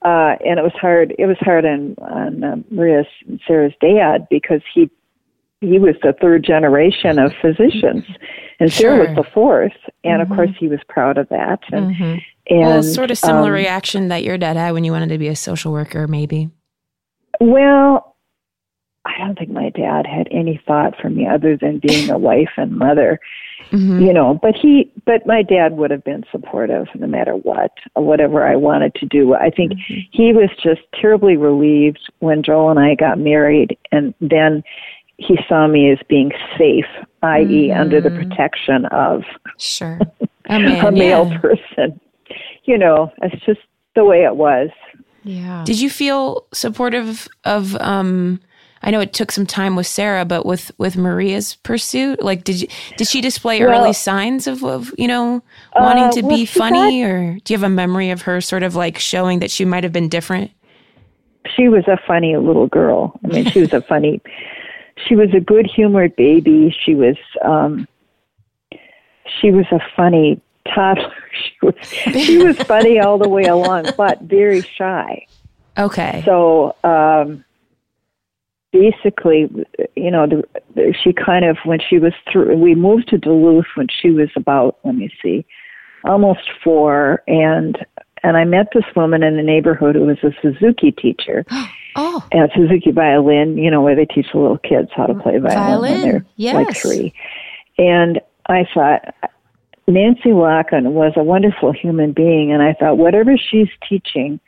[0.03, 1.15] uh, and it was hard.
[1.19, 4.91] It was hard on on uh, Maria's and Sarah's dad because he
[5.61, 8.05] he was the third generation of physicians,
[8.59, 8.97] and sure.
[8.97, 10.33] Sarah was the fourth, and mm-hmm.
[10.33, 11.61] of course he was proud of that.
[11.71, 12.19] And, mm-hmm.
[12.49, 15.19] and well, sort of similar um, reaction that your dad had when you wanted to
[15.19, 16.51] be a social worker, maybe.
[17.41, 18.17] Well,
[19.05, 22.51] I don't think my dad had any thought for me other than being a wife
[22.57, 23.19] and mother.
[23.73, 24.01] Mm-hmm.
[24.01, 28.47] you know but he but my dad would have been supportive no matter what whatever
[28.47, 29.95] i wanted to do i think Mm-hmm.
[30.11, 34.63] he was just terribly relieved when joel and i got married and then
[35.19, 36.87] he saw me as being safe
[37.23, 38.29] i.e under the Mhm.
[38.31, 39.25] protection of
[39.59, 39.99] sure
[40.49, 41.39] Oh, man, a male yeah.
[41.41, 42.01] person
[42.65, 43.61] you know it's just
[43.97, 44.71] the way it was
[45.23, 48.41] yeah Did you feel supportive of um
[48.81, 52.61] I know it took some time with Sarah, but with with Maria's pursuit, like did
[52.61, 55.43] you did she display Well- early signs of, of you know
[55.75, 58.63] wanting Uh, to well, be funny, or do you have a memory of her sort
[58.63, 60.53] of like showing that she might have been different?
[61.57, 63.19] she was a funny little girl.
[63.25, 64.21] I mean, she was a funny.
[65.07, 66.73] She was a good humored baby.
[66.85, 67.17] She was.
[67.43, 67.89] um
[69.41, 70.41] She was a funny
[70.75, 71.13] toddler.
[71.33, 71.75] She was.
[72.25, 75.27] She was funny all the way along, but very shy.
[75.79, 77.45] Okay, So um
[78.73, 79.49] basically,
[79.97, 82.57] you know, the, the, she kind of when she was through.
[82.57, 84.79] We moved to Duluth when she was about.
[84.85, 85.47] Let me see,
[86.05, 87.79] almost four, and
[88.23, 91.45] and I met this woman in the neighborhood who was a Suzuki teacher
[91.97, 95.39] oh at Suzuki Violin, you know, where they teach the little kids how to play
[95.39, 97.13] violin, when they're like three.
[97.79, 99.15] And I thought
[99.89, 104.39] Nancy Locken was a wonderful human being, and I thought whatever she's teaching,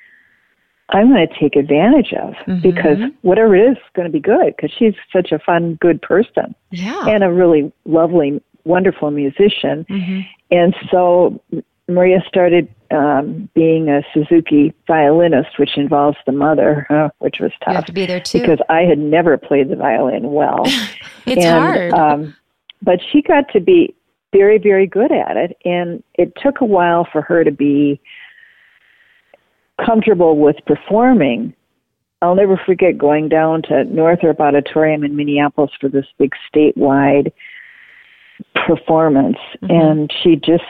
[0.90, 2.62] I'm going to take advantage of Mhm.
[2.62, 6.02] because whatever it is, is going to be good because she's such a fun, good
[6.02, 9.86] person yeah and a really lovely, wonderful musician.
[9.88, 10.26] Mhm.
[10.50, 11.40] And so
[11.88, 17.58] Maria started um, being a Suzuki violinist, which involves the mother, uh, which was you
[17.66, 20.62] have tough to be there too because I had never played the violin well.
[21.26, 21.92] it's and, hard.
[21.94, 22.34] Um,
[22.82, 23.94] but she got to be
[24.32, 28.00] very, very good at it, and it took a while for her to be
[29.84, 31.54] comfortable with performing.
[32.22, 37.32] I'll never forget going down to Northrop Auditorium in Minneapolis for this big statewide
[38.66, 39.70] performance, Mhm.
[39.70, 40.64] and she just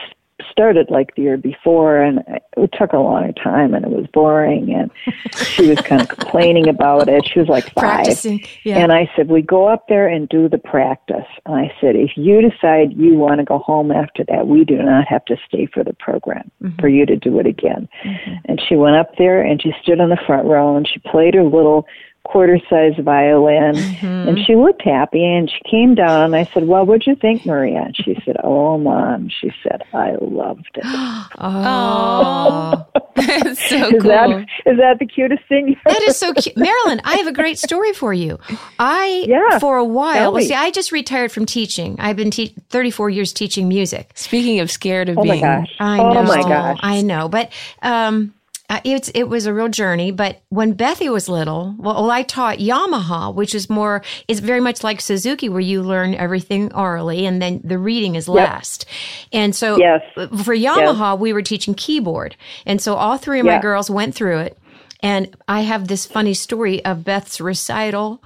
[0.49, 2.19] started like the year before, and
[2.57, 4.89] it took a long time, and it was boring, and
[5.35, 7.27] she was kind of complaining about it.
[7.27, 7.73] She was like five.
[8.05, 11.25] practicing yeah And I said, we go up there and do the practice.
[11.45, 14.77] And I said, if you decide you want to go home after that, we do
[14.81, 16.79] not have to stay for the program Mhm.
[16.79, 17.87] for you to do it again.
[18.03, 18.39] Mhm.
[18.45, 21.33] And she went up there and she stood on the front row and she played
[21.33, 21.85] her little
[22.23, 23.73] quarter size violin.
[23.75, 24.27] Mhm.
[24.29, 27.45] And she looked happy and she came down and I said, Well, what'd you think,
[27.45, 27.81] Maria?
[27.87, 29.27] And she said, Oh, Mom.
[29.29, 30.83] She said, I loved it.
[31.39, 34.11] oh That's so is, cool.
[34.11, 34.29] that,
[34.65, 35.75] is that the cutest thing?
[35.85, 36.55] That is so cute.
[36.57, 38.39] Marilyn, I have a great story for you.
[38.79, 41.95] I, Yeah, for a while, well, see, I just retired from teaching.
[41.99, 44.11] I've been te- 34 years teaching music.
[44.15, 45.75] Speaking of scared of Oh my being, gosh.
[45.79, 46.23] I oh know.
[46.23, 46.79] my gosh.
[46.81, 47.27] I know.
[47.29, 48.33] But, um,
[48.71, 52.59] Uh, it's it was a real journey, but when Bethy was little, well, I taught
[52.59, 57.41] Yamaha, which is more is very much like Suzuki, where you learn everything orally and
[57.41, 58.85] then the reading is last.
[59.33, 60.01] And so, Yes.
[60.15, 64.37] for Yamaha, we were teaching keyboard, and so all three of my girls went through
[64.39, 64.57] it.
[65.03, 68.23] And I have this funny story of Beth's recital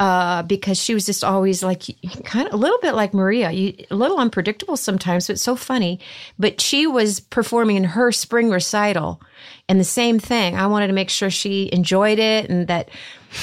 [0.00, 1.82] uh, because she was just always like
[2.24, 6.00] kind of a little bit like Maria, you, a little unpredictable sometimes, but so funny.
[6.38, 9.20] But she was performing in her spring recital,
[9.68, 10.56] and the same thing.
[10.56, 12.90] I wanted to make sure she enjoyed it and that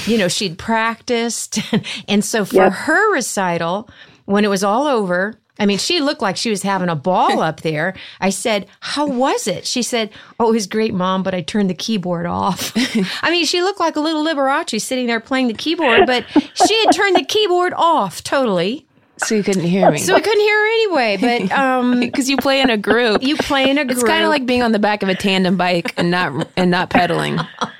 [0.06, 1.58] you know she'd practiced,
[2.08, 2.72] and so for Yep.
[2.72, 3.88] her recital,
[4.26, 5.34] when it was all over.
[5.62, 7.94] I mean, she looked like she was having a ball up there.
[8.20, 9.64] I said, How was it?
[9.64, 12.72] She said, Oh, it was great, mom, but I turned the keyboard off.
[13.22, 16.26] I mean, she looked like a little Liberace sitting there playing the keyboard, but
[16.66, 18.88] she had turned the keyboard off totally.
[19.24, 19.98] So you couldn't hear me.
[19.98, 21.16] So I couldn't hear her anyway.
[21.48, 23.22] But um, because you play in a group.
[23.22, 23.98] you play in a group.
[23.98, 26.70] It's kind of like being on the back of a tandem bike and not and
[26.70, 27.38] not pedaling.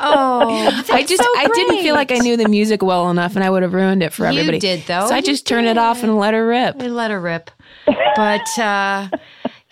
[0.00, 3.44] oh, I just so I didn't feel like I knew the music well enough, and
[3.44, 4.58] I would have ruined it for You everybody.
[4.58, 5.06] did, though.
[5.08, 6.76] So I You just turned it off and let her rip.
[6.76, 7.50] we let her rip.
[7.86, 9.08] But uh,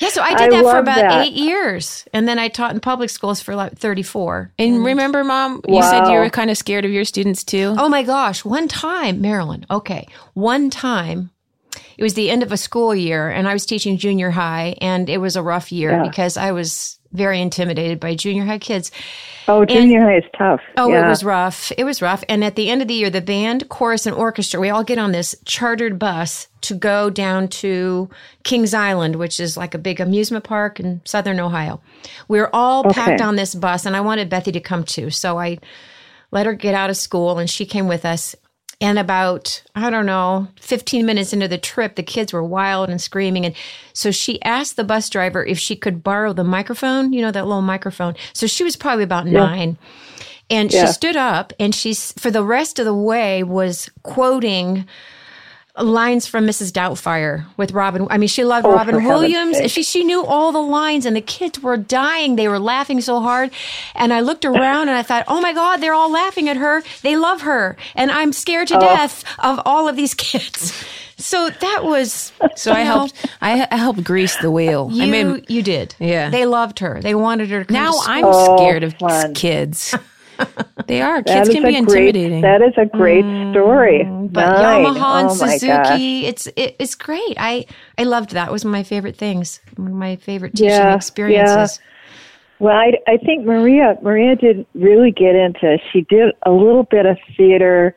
[0.00, 1.26] yeah, so I did I that for about that.
[1.26, 4.52] eight years, and then I taught in public schools for like thirty-four.
[4.58, 7.74] And remember, Mom, you said you were kind of scared of your students too.
[7.78, 11.30] Oh my gosh, one time, Marilyn, okay, one time,
[11.96, 15.08] it was the end of a school year and I was teaching junior high and
[15.10, 16.02] it was a rough year Yeah.
[16.08, 18.90] because I was very intimidated by junior high kids.
[19.46, 20.60] Oh, junior high is tough.
[20.76, 21.06] Oh, yeah.
[21.06, 21.72] it was rough.
[21.78, 22.22] It was rough.
[22.28, 24.98] And at the end of the year, the band, chorus, and orchestra, we all get
[24.98, 28.10] on this chartered bus to go down to
[28.44, 31.80] Kings Island, which is like a big amusement park in southern Ohio.
[32.28, 35.10] We were all packed on this bus, and I wanted Bethy to come too.
[35.10, 35.58] So I
[36.30, 38.36] let her get out of school, and she came with us.
[38.80, 43.00] And about, I don't know, 15 minutes into the trip, the kids were wild and
[43.00, 43.44] screaming.
[43.44, 43.56] And
[43.92, 47.46] so she asked the bus driver if she could borrow the microphone, you know, that
[47.46, 48.14] little microphone.
[48.34, 49.78] So she was probably about nine.
[50.48, 50.86] And Yeah.
[50.86, 54.86] she stood up and she's, for the rest of the way, was quoting
[55.82, 56.72] lines from Mrs.
[56.72, 58.06] Doubtfire with Robin.
[58.10, 59.58] I mean, she loved Oh, Robin Williams.
[59.70, 62.36] She she knew all the lines, and the kids were dying.
[62.36, 63.50] They were laughing so hard,
[63.94, 66.82] and I looked around and I thought, "Oh my God, they're all laughing at her.
[67.02, 68.80] They love her, and I'm scared to Oh.
[68.80, 70.72] death of all of these kids."
[71.20, 73.26] So that was So I know, helped.
[73.42, 74.88] I, I helped grease the wheel.
[74.92, 75.50] You I made.
[75.50, 75.96] you did.
[75.98, 76.30] Yeah.
[76.30, 77.00] They loved her.
[77.02, 77.98] They wanted her to come Now to.
[78.08, 79.34] I'm Oh, scared of fun.
[79.34, 79.96] kids.
[80.86, 81.22] They are.
[81.22, 82.14] Kids can be great.
[82.14, 82.40] intimidating.
[82.40, 84.04] That is a great story.
[84.04, 84.84] Mm, but Nine.
[84.84, 85.60] Yamaha and oh my gosh.
[85.60, 87.36] Suzuki, it's it, it's great.
[87.36, 87.66] I
[87.98, 88.48] I loved that.
[88.48, 89.60] It was one of my favorite things.
[89.76, 91.78] One of my favorite teaching Yeah, experiences.
[92.58, 95.76] Well, I, I think Maria Maria did really get into.
[95.92, 97.94] She did a little bit of theater.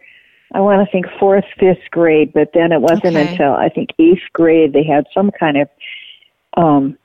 [0.53, 3.31] I want to think fourth, fifth grade, but then it wasn't Okay.
[3.31, 5.69] until I think eighth grade they had some kind of,
[6.57, 6.97] um,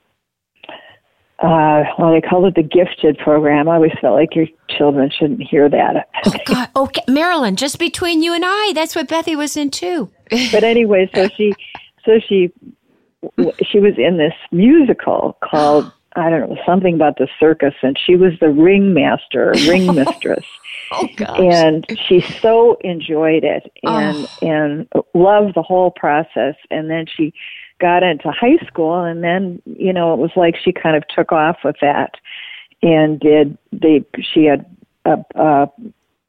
[1.39, 3.69] uh, well, they called it the gifted program.
[3.69, 6.09] I always felt like your children shouldn't hear that.
[6.25, 7.55] Oh God, okay, Marilyn.
[7.55, 10.09] Just between you and I, that's what Bethy was in too.
[10.51, 11.53] but anyway, so she,
[12.05, 12.51] so she,
[13.63, 18.15] she was in this musical called I don't know something about the circus, and she
[18.15, 20.45] was the ringmaster, ring mistress,
[20.91, 21.39] Oh gosh.
[21.39, 26.55] and she so enjoyed it and and loved the whole process.
[26.71, 27.33] And then she
[27.79, 31.31] got into high school, and then you know it was like she kind of took
[31.31, 32.15] off with that,
[32.81, 34.05] and did they?
[34.21, 34.65] She had
[35.05, 35.69] a, a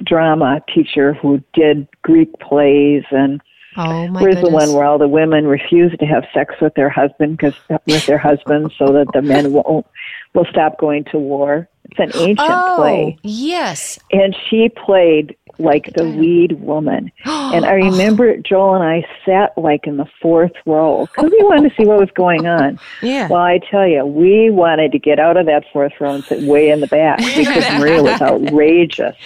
[0.05, 3.41] drama teacher who did Greek plays and
[3.77, 4.51] oh my Where's goodness.
[4.51, 7.55] the one where all the women refuse to have sex with their husband because
[7.87, 9.87] with their husbands so that the men won't
[10.35, 11.69] will stop going to war?
[11.91, 13.99] It's an ancient oh play, yes.
[14.13, 17.11] and she played like the lead woman.
[17.25, 17.75] And I oh.
[17.75, 21.87] remember Joel and I sat like in the fourth row because we wanted to see
[21.87, 22.79] what was going on.
[23.03, 23.29] yeah.
[23.29, 26.43] Well, I tell you, we wanted to get out of that fourth row and sit
[26.45, 29.17] way in the back because Maria was outrageous.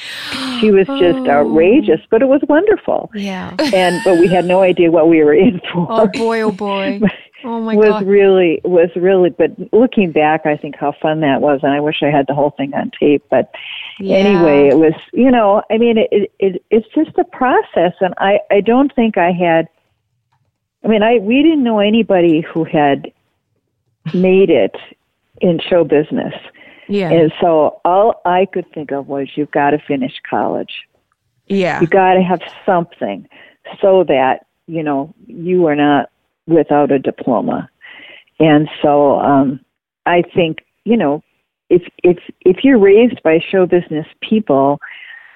[0.60, 1.30] She was just oh.
[1.30, 3.54] outrageous, but it was wonderful Yeah.
[3.74, 5.86] and but we had no idea what we were in for.
[5.90, 7.00] Oh boy, oh boy.
[7.44, 7.80] Oh my god.
[7.80, 8.06] was god.
[8.06, 11.96] really was really but looking back I think how fun that was and I wish
[12.02, 13.52] I had the whole thing on tape but
[13.98, 14.16] Yeah.
[14.16, 18.14] anyway it was you know I mean it, it it it's just a process and
[18.18, 19.68] I I don't think I had
[20.84, 23.12] I mean I we didn't know anybody who had
[24.14, 24.76] made it
[25.40, 26.34] in show business
[26.88, 27.10] yeah.
[27.10, 30.72] and so all I could think of was you've got to finish college
[31.46, 31.80] yeah.
[31.80, 33.28] you got to have something
[33.80, 36.10] so that you know you are not
[36.46, 37.68] without a diploma
[38.38, 39.60] and so um
[40.06, 41.22] i think you know
[41.72, 44.78] if if if you're raised by show business people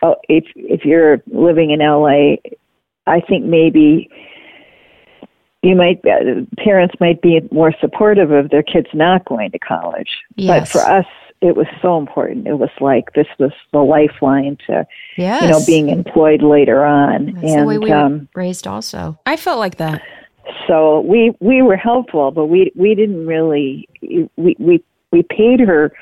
[0.02, 2.36] oh, if if you're living in LA
[3.06, 4.10] i think maybe
[5.62, 10.10] you might uh, parents might be more supportive of their kids not going to college
[10.36, 11.06] but for us
[11.40, 15.42] it was so important it was like this was the lifeline to Yes.
[15.42, 17.26] you know, being employed later on.
[17.26, 19.18] That's the way and we were um, raised also.
[19.24, 20.02] I felt like that.
[20.68, 23.88] so we we were helpful, but we we didn't really
[24.36, 25.92] we we we paid her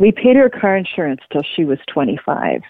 [0.00, 2.62] we paid her car insurance till she was twenty five,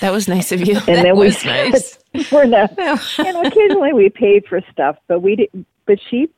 [0.00, 0.76] That was nice of you.
[0.86, 1.98] and then we was nice.
[2.14, 2.76] not.
[3.18, 5.66] You know, occasionally we paid for stuff, but we didn't.
[5.86, 6.28] But she.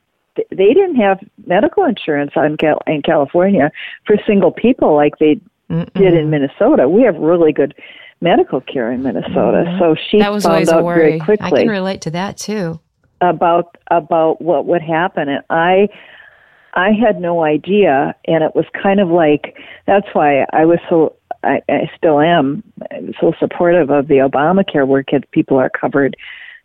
[0.51, 3.71] They didn't have medical insurance on Cal- in California
[4.05, 6.89] for single people like they did in Minnesota.
[6.89, 7.73] We have really good
[8.21, 9.79] medical care in Minnesota, mm-hmm.
[9.79, 11.21] so she That was found always out very worry.
[11.21, 11.47] I quickly.
[11.47, 12.81] I can relate to that too.
[13.21, 15.89] about about what would happen and i
[16.75, 19.57] i had no idea and it was kind of like
[19.87, 22.63] that's why i was so i, I still am
[23.21, 26.17] so supportive of the obamacare where kids people are covered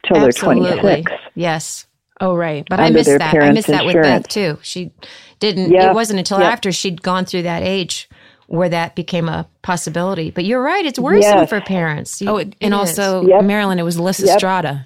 [0.08, 0.70] till Absolutely.
[0.70, 1.86] they're 26 Yes.
[2.22, 2.66] Oh, right.
[2.70, 3.34] But I missed that.
[3.34, 4.24] I missed that with insurance.
[4.26, 4.58] Beth too.
[4.62, 4.92] She
[5.40, 5.72] didn't.
[5.72, 5.92] Yep.
[5.92, 6.52] It wasn't until Yep.
[6.52, 8.10] after she'd gone through that age
[8.48, 10.30] where that became a possibility.
[10.32, 10.86] But you're right.
[10.86, 11.50] It's worrisome Yes.
[11.50, 12.22] for parents.
[12.22, 12.78] Oh, it, and is.
[12.78, 13.44] also Yep.
[13.46, 13.80] Marilyn.
[13.80, 14.38] It was Lyssa Yep.
[14.38, 14.86] Strada.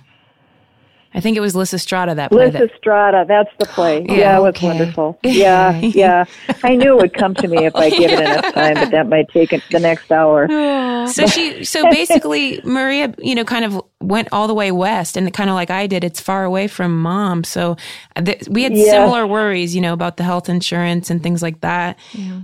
[1.15, 2.71] I think it was Lysistrata that played Liz it.
[2.71, 4.05] Estrada, that's the play.
[4.09, 4.67] Yeah, Yeah, it was okay.
[4.67, 5.19] wonderful.
[5.23, 6.25] Yeah, yeah.
[6.63, 9.07] I knew it would come to me if I give it enough time, but that
[9.07, 10.47] might take it the next hour.
[11.05, 15.31] So she, so basically, Maria, you know, kind of went all the way west, and
[15.33, 17.43] kind of like I did, it's far away from mom.
[17.43, 17.75] So
[18.15, 18.89] uh, th- we had Yes.
[18.89, 21.99] similar worries, you know, about the health insurance and things like that.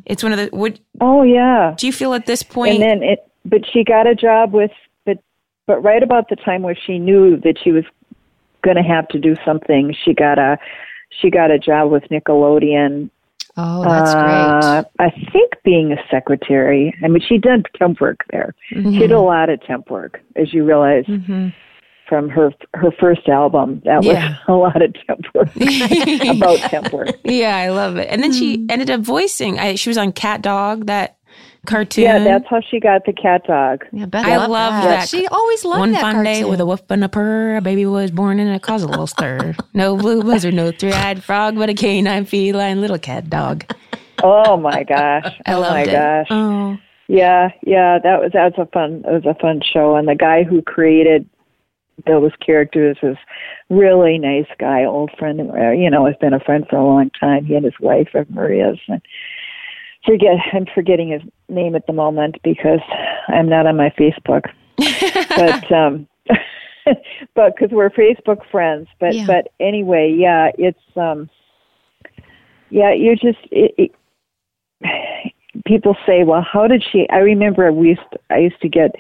[0.06, 0.50] It's one of the.
[0.56, 1.74] Would Oh yeah.
[1.78, 2.74] do you feel at this point?
[2.74, 4.72] And then it, but she got a job with,
[5.06, 5.20] but
[5.66, 7.86] but right about the time where she knew that she was
[8.64, 10.58] going to have to do something, she got a
[11.22, 13.10] she got a job with Nickelodeon.
[13.58, 16.96] Oh, that's uh, I think being a secretary.
[17.04, 18.54] I mean, she did temp work there.
[18.72, 18.86] great.
[18.94, 21.54] She did a lot of temp work, as you realize Mhm.
[22.08, 23.82] from her her first album.
[23.86, 24.36] That was Yeah.
[24.48, 27.10] a lot of temp work about temp work.
[27.26, 28.08] yeah, I love it.
[28.10, 29.60] And then she ended up voicing.
[29.60, 31.18] I, she was on CatDog, that
[31.66, 32.04] cartoon.
[32.04, 33.86] Yeah, that's how she got the cat dog.
[33.92, 34.88] Yeah, Beth I loved love that.
[34.88, 35.10] that.
[35.10, 37.86] She always loved One that fun day with a woof and a purr, a baby
[37.86, 39.56] was born and it caused a little stir.
[39.74, 43.66] No blue buzzard, no three-eyed frog, but a canine feline little cat dog.
[44.24, 45.34] Oh my gosh!
[45.46, 45.92] I oh loved my it.
[45.92, 46.28] gosh!
[46.30, 50.08] Oh, Yeah, yeah, that was that was a fun it was a fun show, and
[50.08, 51.28] the guy who created
[52.08, 53.18] those characters was
[53.70, 55.40] really nice guy, old friend.
[55.52, 57.46] uh, You know, has been a friend for a long time.
[57.46, 58.80] He and his wife are Maria's.
[58.88, 59.02] And
[60.10, 62.82] forget I'm forgetting his name at the moment because
[63.28, 64.46] I'm not on my Facebook.
[65.36, 66.08] but um,
[67.36, 68.88] but because we're Facebook friends.
[69.00, 69.26] But Yeah.
[69.28, 71.30] but anyway, yeah, it's um,
[72.70, 73.92] yeah, you just it,
[74.82, 75.34] it,
[75.66, 77.08] people say, well, how did she?
[77.10, 78.92] I remember we used I used to get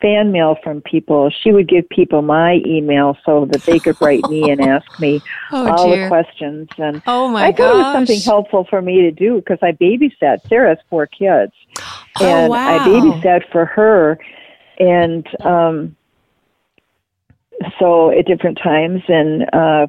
[0.00, 1.30] fan mail from people.
[1.42, 5.20] She would give people my email so that they could write me and ask me
[5.52, 6.04] oh, all dear.
[6.04, 6.68] the questions.
[6.78, 9.72] And Oh, my I thought it was something helpful for me to do because I
[9.72, 10.48] babysat.
[10.48, 11.52] Sarah has four kids,
[12.20, 14.18] Oh, and I babysat for her,
[14.78, 15.96] and um,
[17.78, 19.48] so at different times and.
[19.52, 19.86] uh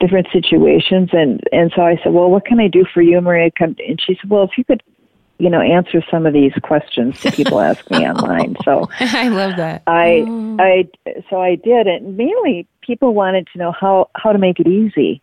[0.00, 3.50] different situations and and so I said, "Well, what can I do for you, Maria?"
[3.60, 4.82] And she said, "Well, if you could,
[5.38, 9.56] you know, answer some of these questions that people ask me online." So I love
[9.56, 9.82] that.
[9.86, 10.56] I Oh.
[10.60, 10.88] I
[11.30, 12.02] so I did it.
[12.02, 15.20] And mainly, people wanted to know how how to make it easy.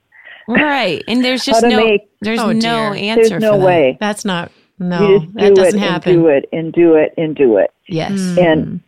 [0.48, 3.30] Right, and there's just no, make- there's Oh, no answer.
[3.30, 3.66] There's no for that.
[3.66, 3.98] way.
[4.00, 4.52] That's not.
[4.82, 6.14] No, you just that doesn't it happen.
[6.14, 7.72] and do it and do it and do it.
[7.88, 8.12] Yes.
[8.14, 8.38] Mm.
[8.52, 8.80] And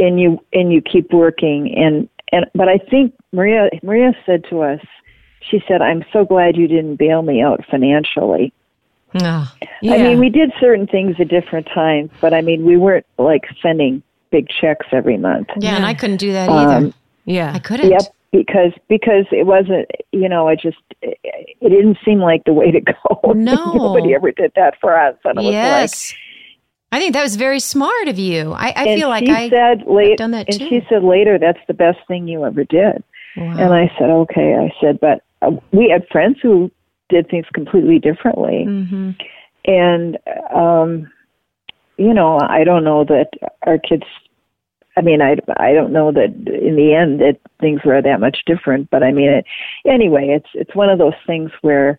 [0.00, 4.62] and you and you keep working and and but I think Maria Maria said to
[4.62, 4.80] us,
[5.40, 8.52] she said, "I'm so glad you didn't bail me out financially."
[9.22, 9.52] Oh,
[9.82, 9.94] Yeah.
[9.94, 13.44] I mean, we did certain things at different times, but I mean, we weren't like
[13.62, 15.48] sending big checks every month.
[15.58, 16.86] yeah, and I couldn't do that either.
[16.86, 16.94] Um,
[17.24, 17.52] yeah.
[17.54, 17.90] I couldn't.
[17.90, 18.02] Yep,
[18.32, 22.70] because because it wasn't, you know, it just it, it didn't seem like the way
[22.70, 22.94] to go.
[23.34, 23.72] No.
[23.74, 25.52] nobody ever did that for us, and it was like.
[25.52, 26.14] Yes.
[26.92, 28.52] I think that was very smart of you.
[28.52, 29.50] I, I feel like I.
[29.50, 30.68] said late, done that and too.
[30.68, 33.02] she said later, "That's the best thing you ever did."
[33.36, 33.56] Wow.
[33.58, 36.70] And I said, "Okay." I said, "But uh, we had friends who
[37.08, 39.10] did things completely differently." hmm
[39.68, 40.16] and
[40.54, 41.10] um
[41.96, 43.30] you know i don't know that
[43.66, 44.04] our kids
[44.96, 48.38] i mean i i don't know that in the end that things were that much
[48.46, 49.44] different but i mean it
[49.84, 51.98] anyway it's it's one of those things where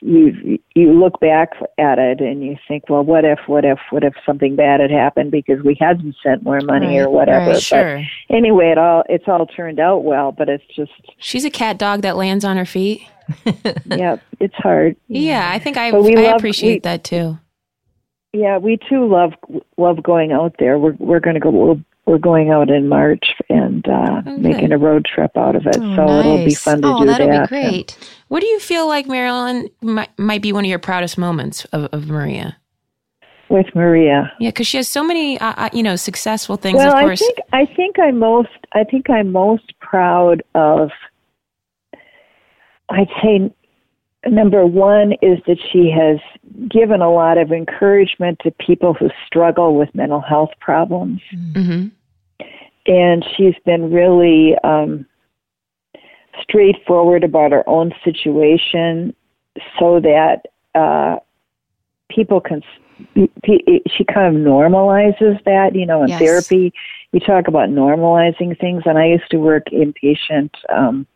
[0.00, 4.04] you you look back at it and you think well what if what if what
[4.04, 7.62] if something bad had happened because we hadn't sent more money or whatever right, but
[7.62, 8.02] Sure.
[8.30, 12.02] anyway it all it's all turned out well but it's just She's a cat dog
[12.02, 13.02] that lands on her feet.
[13.86, 17.38] yeah it's hard Yeah, I think I But we I love- appreciate we- that too.
[18.32, 19.32] Yeah, we too love
[19.78, 20.78] love going out there.
[20.78, 21.48] We're we're going to go.
[21.50, 21.76] We're,
[22.08, 25.76] we're going out in March and uh, Oh, making a road trip out of it.
[25.78, 27.98] Oh, so it'll be fun to oh, do that'll that'll be great.
[28.28, 31.84] What do you feel like Marilyn might, might be one of your proudest moments of,
[31.92, 32.56] of Maria?
[33.50, 34.30] with Maria.
[34.38, 36.76] Yeah, because she has so many, uh, uh, you know, successful things.
[36.76, 40.90] Well, of I course, think I think I'm most I think I'm most proud of.
[42.90, 43.50] I'd say
[44.26, 46.18] number one is that she has
[46.68, 51.20] given a lot of encouragement to people who struggle with mental health problems.
[51.54, 51.88] hmm
[52.88, 55.06] and she's been really um,
[56.42, 59.14] straightforward about her own situation
[59.78, 61.16] so that uh,
[62.10, 62.62] people can
[63.14, 66.18] she kind of normalizes that you know in Yes.
[66.20, 66.72] therapy
[67.12, 71.06] you talk about normalizing things and i used to work inpatient um,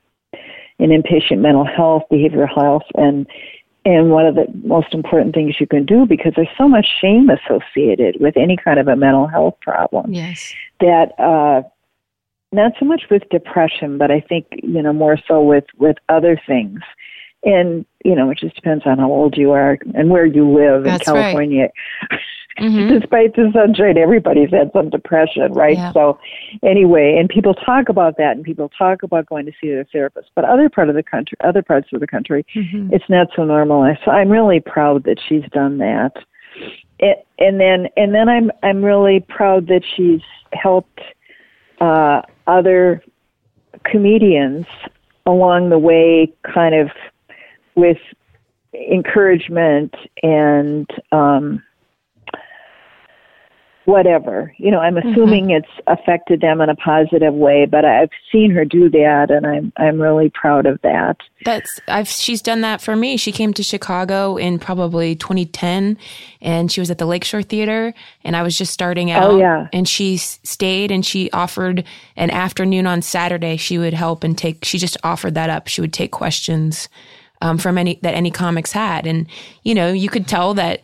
[0.78, 3.26] in inpatient mental health behavioral health and
[3.84, 7.28] and one of the most important things you can do because there's so much shame
[7.30, 10.54] associated with any kind of a mental health problem Yes.
[10.80, 11.62] that uh,
[12.52, 16.40] not so much with depression, but I think you know more so with with other
[16.46, 16.80] things,
[17.42, 20.84] and you know it just depends on how old you are and where you live
[20.84, 21.32] That's in right.
[22.58, 23.00] Mhm.
[23.00, 25.76] Despite the sunshine, everybody's had some depression, right?
[25.76, 25.92] Yeah.
[25.92, 26.18] So,
[26.62, 30.30] anyway, and people talk about that, and people talk about going to see their therapist.
[30.34, 32.92] But other part of the country, other parts of the country, Mhm.
[32.92, 34.00] it's not so normalized.
[34.04, 36.12] So I'm really proud that she's done that.
[36.98, 40.20] It, and then and then I'm I'm really proud that she's
[40.52, 41.00] helped
[41.80, 43.02] uh, other
[43.84, 44.66] comedians
[45.26, 46.90] along the way, kind of
[47.74, 47.98] with
[48.74, 51.62] encouragement and um,
[53.84, 54.52] whatever.
[54.58, 58.64] You know, I'm assuming it's affected them in a positive way, but I've seen her
[58.64, 61.16] do that, and I'm I'm really proud of that.
[61.44, 63.16] That's I've she's done that for me.
[63.16, 65.98] She came to Chicago in probably 2010
[66.40, 67.92] and she was at the Lakeshore Theater
[68.24, 69.66] and I was just starting out Oh, yeah.
[69.72, 71.84] and she stayed and she offered
[72.16, 75.66] an afternoon on Saturday she would help and take she just offered that up.
[75.66, 76.88] She would take questions
[77.40, 79.26] um, from any that any comics had and
[79.64, 80.80] you know, you could tell that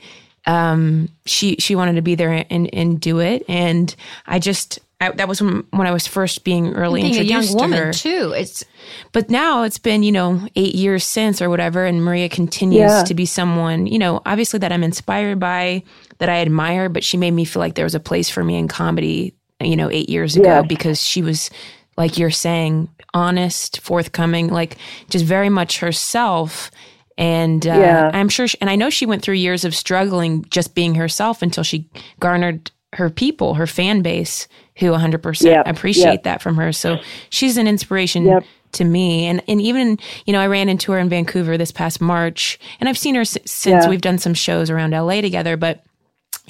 [0.49, 3.95] um, she she wanted to be there and and do it and
[4.27, 7.43] I just I, that was when, when I was first being early Being a young
[7.43, 7.93] introduced to woman her.
[7.93, 8.35] too.
[8.37, 8.65] It's
[9.13, 13.05] But now it's been, you know, eight years since or whatever, and Maria continues Yeah.
[13.05, 15.85] to be someone, you know, obviously that I'm inspired by,
[16.19, 18.57] that I admire, but she made me feel like there was a place for me
[18.57, 20.63] in comedy, you know, eight years ago Yeah.
[20.63, 21.49] because she was,
[21.97, 24.79] like you're saying, honest, forthcoming, like
[25.11, 26.73] just very much herself.
[27.19, 28.11] And uh, Yeah.
[28.14, 31.43] I'm sure, she, and I know she went through years of struggling just being herself
[31.43, 31.87] until she
[32.21, 34.49] garnered her people, her fan base,
[34.79, 36.23] who 100% Yep, appreciate yep.
[36.23, 36.73] that from her.
[36.73, 36.99] So
[37.29, 38.45] she's an inspiration Yep.
[38.73, 39.27] to me.
[39.27, 42.89] And and even you know I ran into her in Vancouver this past March, and
[42.89, 43.91] I've seen her s- since Yeah.
[43.91, 45.57] we've done some shows around LA together.
[45.57, 45.83] But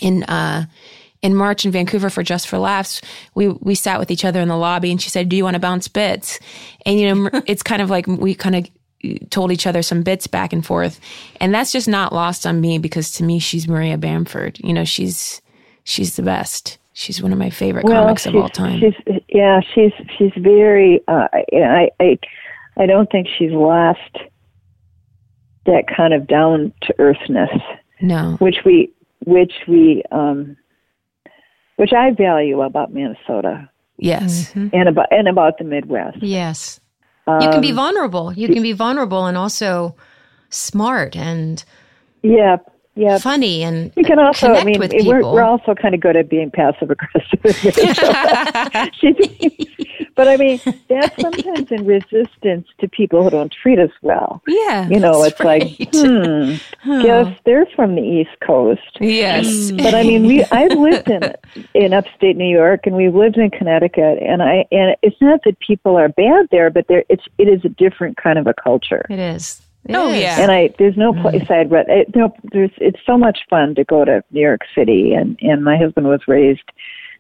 [0.01, 0.67] in uh
[1.23, 3.01] in March in Vancouver for Just for Laughs,
[3.35, 5.55] we we sat with each other in the lobby, and she said, "Do you want
[5.55, 6.39] to bounce bits?"
[6.87, 8.69] And you know it's kind of like we kind of
[9.31, 11.01] told each other some bits back and forth.
[11.41, 14.59] And that's just not lost on me because to me she's maria bamford.
[14.63, 15.41] You know she's
[15.85, 16.79] she's the best.
[16.93, 18.81] She's one of my favorite comics of all time.
[18.81, 21.01] She's yeah, she's she's very.
[21.07, 22.19] Uh, I I
[22.77, 24.19] I don't think she's lost
[25.67, 27.51] that kind of down to earthness,
[28.01, 28.37] no.
[28.41, 28.93] Which we
[29.25, 30.57] which we um,
[31.77, 33.71] which I value about Minnesota.
[33.99, 34.53] Yes.
[34.55, 36.23] And about and about the Midwest.
[36.23, 36.81] yes.
[37.41, 38.33] You can be Um, vulnerable.
[38.33, 39.95] You can be vulnerable and also
[40.51, 41.65] smart and
[42.23, 42.57] Yeah,
[42.99, 43.19] yeah.
[43.19, 45.33] funny and You can also, connect I mean, with we're, people.
[45.33, 47.41] we're also kind of good at being passive aggressive.
[50.19, 54.43] But I mean, that's sometimes in resistance to people who don't treat us well.
[54.49, 55.89] yeah You know, it's like, right.
[55.95, 58.81] hmm, guess they're from the East Coast.
[59.01, 61.23] yes But I mean, we I've lived in
[61.75, 65.61] in upstate New York, and we've lived in Connecticut, and I and it's not that
[65.61, 69.07] people are bad there, but there it's it is a different kind of a culture.
[69.09, 69.63] It is.
[69.89, 70.41] It Oh, yeah.
[70.41, 71.51] And I there's no place mm.
[71.51, 75.15] I'd re- it, no there's it's so much fun to go to New York City,
[75.15, 76.71] and and my husband was raised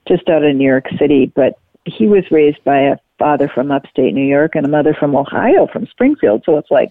[0.06, 4.14] just out of New York City, but he was raised by a father from upstate
[4.14, 6.42] New York and a mother from Ohio, from Springfield.
[6.46, 6.90] So it's like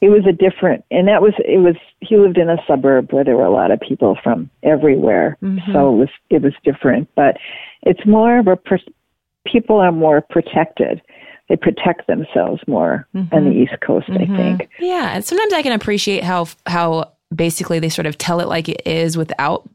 [0.00, 3.24] it was a different, and that was it was he lived in a suburb where
[3.24, 5.72] there were a lot of people from everywhere, mm-hmm.
[5.72, 7.08] so it was it was different.
[7.14, 7.36] But
[7.82, 8.78] it's more of a per-
[9.46, 11.02] people are more protected.
[11.48, 14.68] They protect themselves more on the East Coast, I think.
[14.80, 18.68] Yeah, and sometimes I can appreciate how how basically they sort of tell it like
[18.68, 19.68] it is without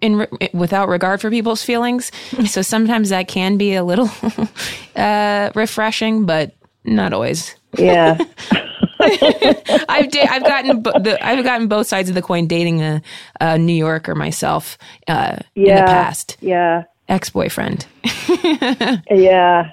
[0.00, 2.12] in re- without regard for people's feelings.
[2.46, 4.08] so sometimes that can be a little
[4.96, 6.54] uh, refreshing, but
[6.84, 7.56] not always.
[7.76, 8.18] Yeah.
[9.00, 13.02] I've da- I've gotten bo- the, I've gotten both sides of the coin dating a,
[13.40, 16.36] a New Yorker myself uh, in the past.
[16.40, 16.84] Yeah.
[17.08, 17.86] Ex boyfriend.
[19.10, 19.72] Yeah.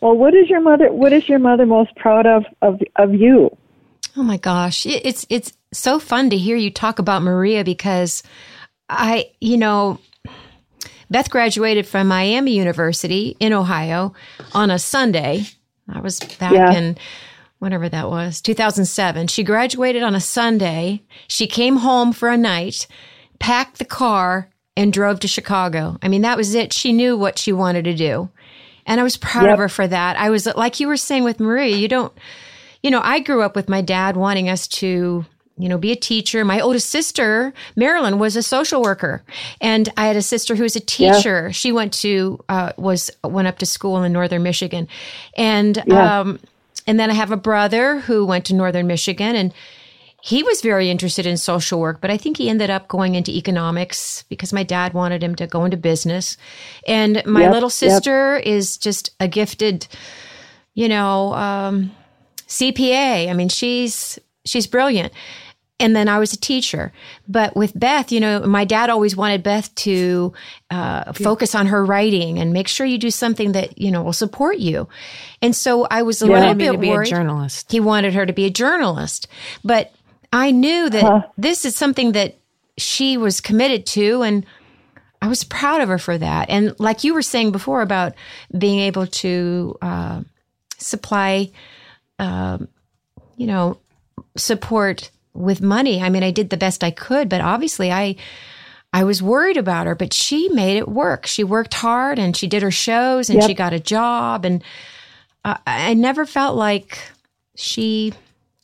[0.00, 0.92] Well, what is your mother?
[0.92, 3.56] What is your mother most proud of of of you?
[4.16, 8.22] Oh my gosh, It- it's it's so fun to hear you talk about Maria because
[8.88, 9.98] I, you know,
[11.10, 14.12] Beth graduated from Miami University in Ohio
[14.52, 15.44] on a Sunday.
[15.88, 16.72] I was back Yeah.
[16.72, 16.96] in
[17.58, 19.26] whatever that was, 2007.
[19.28, 21.02] She graduated on a Sunday.
[21.28, 22.86] She came home for a night,
[23.38, 25.96] packed the car, and drove to Chicago.
[26.02, 26.72] I mean, that was it.
[26.72, 28.28] She knew what she wanted to do.
[28.86, 29.52] And I was proud Yep.
[29.54, 30.18] of her for that.
[30.18, 32.12] I was like you were saying with Marie, you don't
[32.82, 35.24] you know, I grew up with my dad wanting us to,
[35.56, 36.44] you know, be a teacher.
[36.44, 39.22] My oldest sister, Marilyn, was a social worker,
[39.58, 41.50] and I had a sister who was a teacher.
[41.50, 44.86] She went to uh, was went up to school in northern Michigan,
[45.34, 46.20] and Yeah.
[46.20, 46.40] um,
[46.86, 49.54] and then I have a brother who went to northern Michigan, and
[50.26, 53.30] he was very interested in social work, but I think he ended up going into
[53.30, 56.38] economics because my dad wanted him to go into business.
[56.88, 57.72] And my Yep, little yep.
[57.72, 59.86] sister is just a gifted,
[60.72, 61.90] you know, um,
[62.48, 63.28] CPA.
[63.28, 65.12] I mean, she's she's brilliant.
[65.78, 66.90] And then I was a teacher.
[67.28, 70.32] But with Beth, you know, my dad always wanted Beth to
[70.70, 74.14] uh, focus on her writing and make sure you do something that you know will
[74.14, 74.88] support you.
[75.42, 77.08] And so I was a He little wanted me bit to be worried.
[77.08, 77.70] a journalist.
[77.70, 79.26] He wanted her to be a journalist.
[79.62, 79.92] But
[80.34, 82.36] I knew that this is something that
[82.76, 84.44] she was committed to and
[85.22, 86.50] I was proud of her for that.
[86.50, 88.12] And like you were saying before about
[88.58, 90.20] being able to uh,
[90.76, 91.50] supply,
[92.18, 92.68] um,
[93.36, 93.78] you know,
[94.36, 96.02] support with money.
[96.02, 98.16] I mean, I did the best I could, but obviously I.
[98.96, 101.26] I was worried about her, but she made it work.
[101.26, 103.48] She worked hard and she did her shows and Yep.
[103.48, 104.44] she got a job.
[104.44, 104.62] And
[105.44, 107.00] I, I never felt like
[107.56, 108.12] she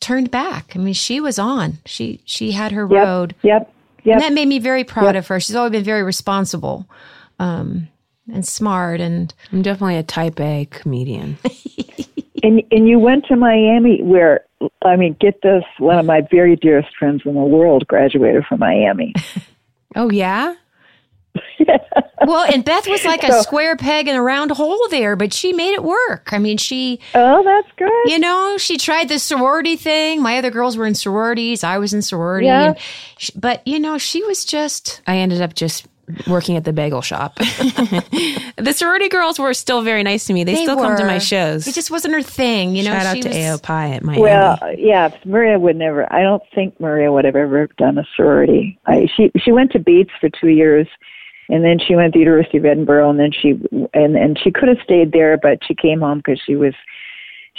[0.01, 0.73] turned back.
[0.75, 1.77] I mean, she was on.
[1.85, 3.05] She she had her Yep.
[3.05, 3.35] road.
[3.43, 3.73] Yep.
[4.03, 4.13] Yep.
[4.15, 5.15] And that made me very proud Yep.
[5.15, 5.39] of her.
[5.39, 6.87] She's always been very responsible
[7.39, 7.87] um,
[8.33, 8.99] and smart.
[8.99, 11.37] And I'm definitely a type A comedian.
[12.43, 14.43] And and you went to Miami, where
[14.83, 18.61] I mean, get this: one of my very dearest friends in the world graduated from
[18.61, 19.13] Miami.
[19.95, 20.55] oh yeah,
[22.25, 25.53] well, and Beth was like a square peg in a round hole there, but she
[25.53, 26.29] made it work.
[26.31, 27.91] I mean, she, Oh, that's good.
[28.11, 30.21] you know, she tried the sorority thing.
[30.21, 31.63] My other girls were in sororities.
[31.63, 32.47] I was in sorority.
[32.47, 32.63] Yeah.
[32.63, 32.77] And
[33.17, 35.87] she, but, you know, she was just, I ended up just
[36.27, 37.35] working at the bagel shop.
[37.37, 40.43] the sorority girls were still very nice to me.
[40.43, 41.67] They, they still come to my shows.
[41.67, 42.91] It just wasn't her thing, you know.
[42.91, 44.21] Shout out she to was, AO Pie at Miami.
[44.21, 46.11] Well, yeah, Maria would never.
[46.11, 48.77] I don't think Maria would have ever done a sorority.
[48.85, 50.87] I, she she went to Beats for two years,
[51.49, 53.59] and then she went to the University of Edinburgh, and then she
[53.93, 56.73] and and she could have stayed there, but she came home because she was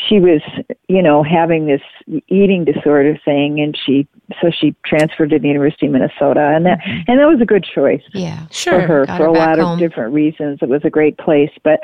[0.09, 0.41] she was
[0.89, 1.83] you know having this
[2.29, 4.07] eating disorder thing, and she
[4.41, 7.65] so she transferred to the University of Minnesota, and that and that was a good
[7.65, 8.47] choice Yeah.
[8.47, 8.81] for sure.
[8.81, 9.73] her got for her a lot home.
[9.75, 10.61] of different reasons.
[10.63, 11.81] It was a great place, but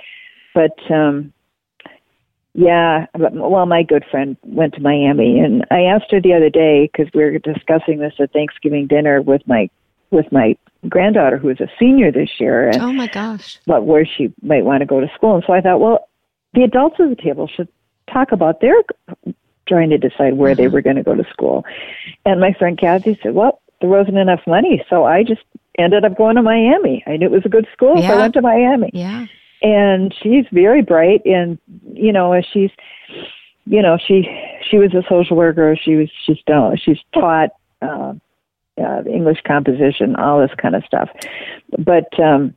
[0.54, 1.32] but um
[2.54, 6.90] yeah, well, my good friend went to Miami, and I asked her the other day
[6.90, 9.70] because we were discussing this at Thanksgiving dinner with my
[10.10, 10.56] with my
[10.88, 13.58] granddaughter who is a senior this year, and Oh my gosh.
[13.66, 15.34] about where she might want to go to school.
[15.34, 16.08] And so I thought, well,
[16.54, 17.68] the adults at the table should
[18.12, 18.74] talk about their
[19.68, 21.64] trying to decide where they were going to go to school.
[22.24, 25.42] And my friend Kathy said, well, there wasn't enough money, so I just
[25.78, 27.04] ended up going to Miami.
[27.06, 28.90] I knew it was a good school, so I went to Miami.
[28.92, 29.26] Yeah.
[29.62, 31.58] And she's very bright, and
[31.92, 32.70] you know, as she's,
[33.66, 34.24] you know, she
[34.70, 35.76] she was a social worker.
[35.80, 37.50] She was she's done she's taught.
[37.82, 38.14] Uh,
[38.80, 41.08] uh, English composition, all this kind of stuff.
[41.78, 42.54] But um,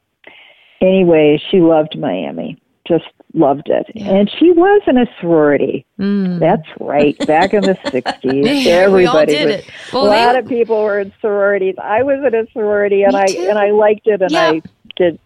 [0.81, 3.85] anyway, she loved Miami, just loved it.
[3.95, 4.09] Yeah.
[4.11, 5.85] And she was in a sorority.
[5.99, 6.39] Mm.
[6.39, 7.17] That's right.
[7.27, 9.55] Back in the 60s, Yeah, we all everybody did was.
[9.55, 9.93] it.
[9.93, 11.75] a lot they- of people were in sororities.
[11.81, 13.47] I was in a sorority, and Me I too.
[13.49, 14.49] and I liked it, and Yeah.
[14.51, 14.61] I
[14.97, 15.19] did.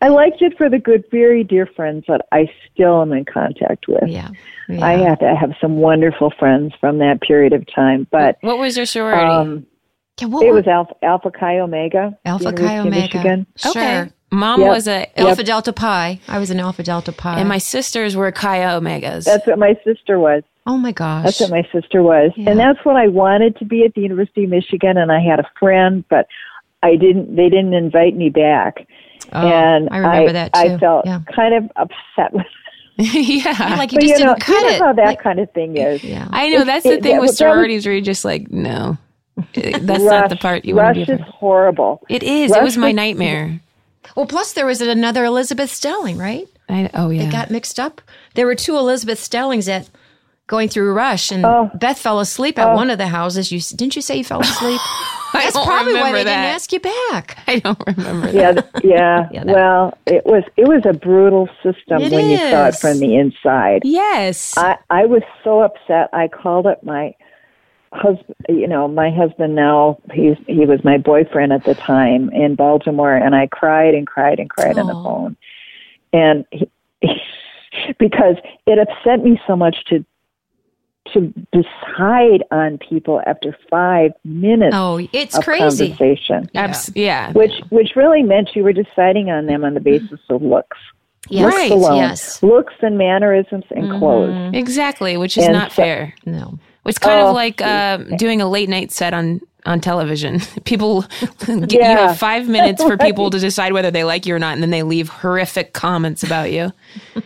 [0.00, 3.86] I liked it for the good, very dear friends that I still am in contact
[3.86, 4.08] with.
[4.08, 4.30] Yeah.
[4.80, 8.76] I have to have some wonderful friends from that period of time, but what was
[8.76, 9.22] your sorority?
[9.30, 9.66] um,
[10.20, 12.16] Yeah, what it were- was Alpha, Alpha Chi Omega.
[12.24, 13.00] Alpha University Chi Omega.
[13.00, 13.46] Michigan.
[13.56, 13.70] Sure.
[13.70, 14.10] okay.
[14.30, 14.68] Mom Yep.
[14.70, 16.18] was a, Alpha Delta Pi.
[16.26, 17.38] I was an Alpha Delta Pi.
[17.38, 19.24] and my sisters were Chi Omegas.
[19.24, 20.42] That's what my sister was.
[20.66, 21.24] oh my gosh.
[21.24, 22.30] That's what my sister was.
[22.36, 22.50] Yeah.
[22.50, 25.38] And that's what I wanted to be at the University of Michigan and I had
[25.40, 26.26] a friend but
[26.82, 28.86] I didn't they didn't invite me back.
[29.34, 30.60] oh, and I remember that too.
[30.60, 31.20] I felt yeah.
[31.34, 32.46] kind of upset with
[32.96, 33.74] yeah.
[33.76, 34.80] like you but just you know, didn't cut you know it.
[34.80, 36.02] how that Like- kind of thing is.
[36.04, 36.28] yeah.
[36.30, 38.50] I know that's the it- thing yeah, with but was- sororities where you're just like,
[38.50, 38.96] no,
[39.54, 41.22] that's not the part you Rush want to be.
[41.22, 42.02] is horrible.
[42.08, 42.52] It is.
[42.52, 43.60] It was my was- nightmare.
[44.16, 46.46] Well, plus there was another Elizabeth Stelling, right?
[46.68, 47.24] I, oh yeah.
[47.24, 48.02] They got mixed up.
[48.34, 49.88] There were two Elizabeth Stellings at
[50.48, 51.70] going through Rush, and Oh.
[51.74, 52.74] Beth fell asleep at oh.
[52.74, 53.52] one of the houses.
[53.52, 54.80] You didn't you say you fell asleep?
[55.34, 56.42] I That's don't probably why they that.
[56.42, 57.38] didn't ask you back.
[57.46, 58.34] I don't remember that.
[58.34, 59.28] Yeah, th- yeah.
[59.32, 62.74] Yeah, that- well, it was it was a brutal system It when you saw it
[62.76, 63.82] from the inside.
[63.84, 64.58] Yes.
[64.58, 66.10] I I was so upset.
[66.12, 67.14] I called up my
[67.92, 68.34] husband.
[68.48, 69.98] You know, my husband now.
[70.12, 74.38] He's he was my boyfriend at the time in Baltimore, and I cried and cried
[74.38, 75.36] and cried on the phone,
[76.12, 76.68] and he,
[77.98, 78.36] because
[78.66, 80.04] it upset me so much to
[81.12, 85.88] to decide on people after five minutes Oh, it's of crazy.
[85.88, 87.32] conversation, Abs- yeah.
[87.32, 90.78] which which really meant you were deciding on them on the basis of looks.
[91.28, 91.96] Yes, looks Right, alone.
[91.96, 92.42] yes.
[92.42, 94.30] Looks and mannerisms and clothes.
[94.30, 94.54] Mm-hmm.
[94.54, 96.14] Exactly, which is And not so- fair.
[96.24, 96.58] No.
[96.86, 100.40] It's kind Oh, of like uh, doing a late night set on on television.
[100.64, 101.02] People,
[101.46, 104.54] get, you have five minutes for people to decide whether they like you or not,
[104.54, 106.72] and then they leave horrific comments about you.
[107.14, 107.24] It's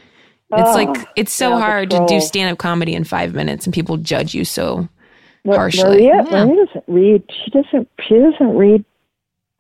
[0.52, 3.74] Oh, like it's so yeah, hard to do stand up comedy in five minutes, and
[3.74, 4.88] people judge you so
[5.46, 6.07] harshly.
[6.07, 6.44] Maria, yeah.
[6.44, 7.22] Maria doesn't read.
[7.44, 7.88] She doesn't.
[8.07, 8.84] She doesn't read.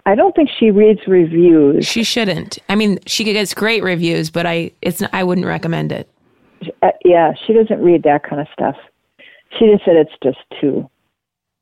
[0.04, 1.86] I don't think she reads reviews.
[1.86, 2.58] She shouldn't.
[2.68, 6.08] I mean, she gets great reviews, but I it's I wouldn't recommend it.
[6.82, 8.76] Uh, yeah, she doesn't read that kind of stuff.
[9.58, 10.88] She just said it's just too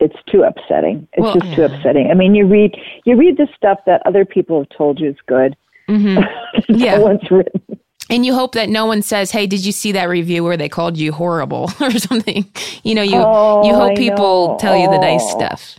[0.00, 1.08] it's too upsetting.
[1.12, 1.54] It's well, just yeah.
[1.54, 2.10] too upsetting.
[2.10, 5.16] I mean, you read you read the stuff that other people have told you is
[5.26, 5.56] good.
[5.88, 6.22] Mm-hmm.
[6.76, 7.62] yeah, no one's written.
[8.10, 10.68] And you hope that no one says, "Hey, did you see that review where they
[10.68, 12.44] called you horrible or something?"
[12.82, 15.78] You know, you oh, you hope people tell you the nice stuff.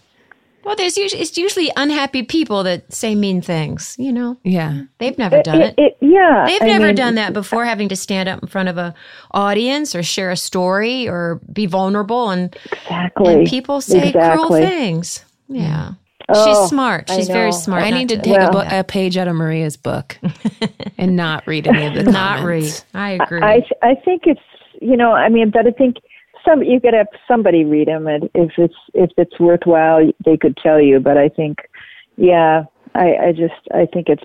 [0.66, 3.96] Well, there's usually it's usually unhappy people that say mean things.
[4.00, 4.38] You know.
[4.44, 4.84] Yeah.
[4.98, 5.76] They've never done it.
[5.78, 6.46] it, it yeah.
[6.48, 8.96] They've I never mean, done that before, having to stand up in front of a
[9.32, 13.34] audience or share a story or be vulnerable and exactly.
[13.34, 14.48] And people say exactly.
[14.48, 15.24] cruel things.
[15.48, 15.94] Yeah.
[16.28, 17.10] Oh, She's smart.
[17.10, 17.84] She's very smart.
[17.84, 20.18] I need to, to take well, a, a, page out of Maria's book
[20.98, 22.74] and not read any of the Not read.
[22.96, 23.44] I agree.
[23.44, 24.42] I I think it's
[24.82, 25.98] you know I mean, but I think
[26.46, 30.58] some you could have somebody read them, and if it's if it's worthwhile, they could
[30.58, 31.00] tell you.
[31.00, 31.60] But I think,
[32.18, 34.24] yeah, I I just I think it's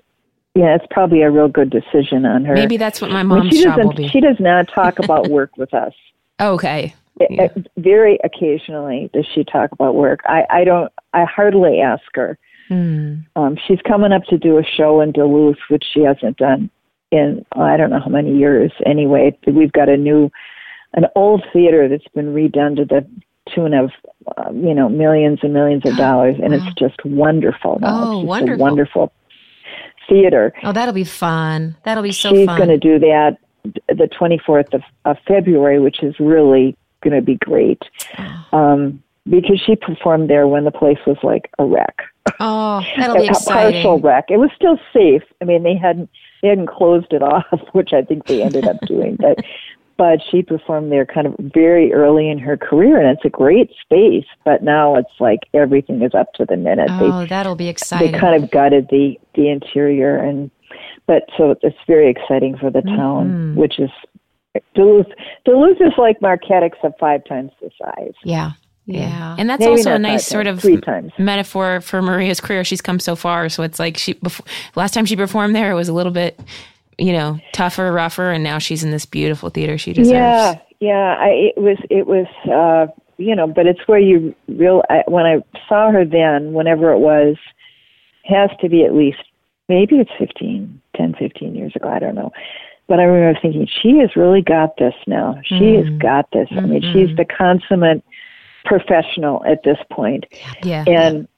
[0.55, 2.55] yeah, it's probably a real good decision on her.
[2.55, 4.09] Maybe that's what my mom's I mean, she job will be.
[4.09, 5.95] She does not talk about work with us.
[6.41, 6.95] Okay.
[7.29, 7.49] Yeah.
[7.77, 10.21] very occasionally does she talk about work.
[10.25, 10.93] I I don't.
[11.13, 12.39] I hardly ask her.
[12.69, 13.17] Hmm.
[13.37, 16.71] Um, she's coming up to do a show in Duluth, which she hasn't done
[17.11, 18.73] in I don't know how many years.
[18.87, 20.31] Anyway, we've got a new
[20.95, 23.07] an old theater that's been redone to the
[23.55, 23.91] tune of
[24.37, 26.59] uh, you know millions and millions of dollars, and wow.
[26.59, 27.79] it's just wonderful.
[27.81, 28.05] Now.
[28.05, 28.63] Oh, it's wonderful!
[28.63, 29.13] wonderful
[30.09, 30.53] theater.
[30.63, 31.77] Oh, that'll be fun.
[31.85, 32.59] That'll be so She's fun.
[32.59, 37.37] going to do that the 24th of, of February, which is really going to be
[37.37, 37.83] great.
[38.53, 42.03] Um, because she performed there when the place was like a wreck.
[42.41, 43.81] Oh, that'll be a, exciting.
[43.81, 44.27] A partial wreck.
[44.29, 45.23] It was still safe.
[45.41, 46.11] I mean, they hadn't
[46.43, 49.17] they hadn't closed it off, which I think they ended up doing.
[49.17, 49.45] But
[50.01, 53.71] but she performed there kind of very early in her career, and it's a great
[53.83, 54.25] space.
[54.47, 56.89] But now it's like everything is up to the minute.
[56.91, 58.13] Oh, they, that'll be exciting.
[58.13, 60.51] They kind of gutted the the interior, and
[61.07, 63.57] but so it's very exciting for the town, mm-hmm.
[63.57, 63.91] which is
[64.75, 65.09] Duluth.
[65.45, 68.15] Duluth is like Marquette, except five times the size.
[68.25, 68.53] Yeah.
[68.87, 69.37] Yeah.
[69.39, 71.13] And that's Maybe also a nice times, sort of times.
[71.19, 72.65] metaphor for Maria's career.
[72.65, 73.51] She's come so far.
[73.51, 76.41] So it's like she, before, last time she performed there, it was a little bit
[77.01, 80.13] you know, tougher, rougher, and now she's in this beautiful theater she deserves.
[80.13, 81.17] Yeah, yeah.
[81.19, 84.83] I, it was, it was, uh, you know, but it's where you real.
[84.91, 87.37] I, when I saw her then, whenever it was,
[88.25, 89.19] has to be at least
[89.69, 91.89] maybe it's 15, 10, 15 years ago.
[91.89, 92.33] I don't know.
[92.89, 95.41] But I remember thinking, she has really got this now.
[95.45, 95.93] She mm-hmm.
[95.93, 96.49] has got this.
[96.51, 96.93] I mean, mm-hmm.
[96.93, 98.03] she's the consummate
[98.65, 100.27] professional at this point.
[100.65, 100.85] Yeah.
[100.87, 101.29] And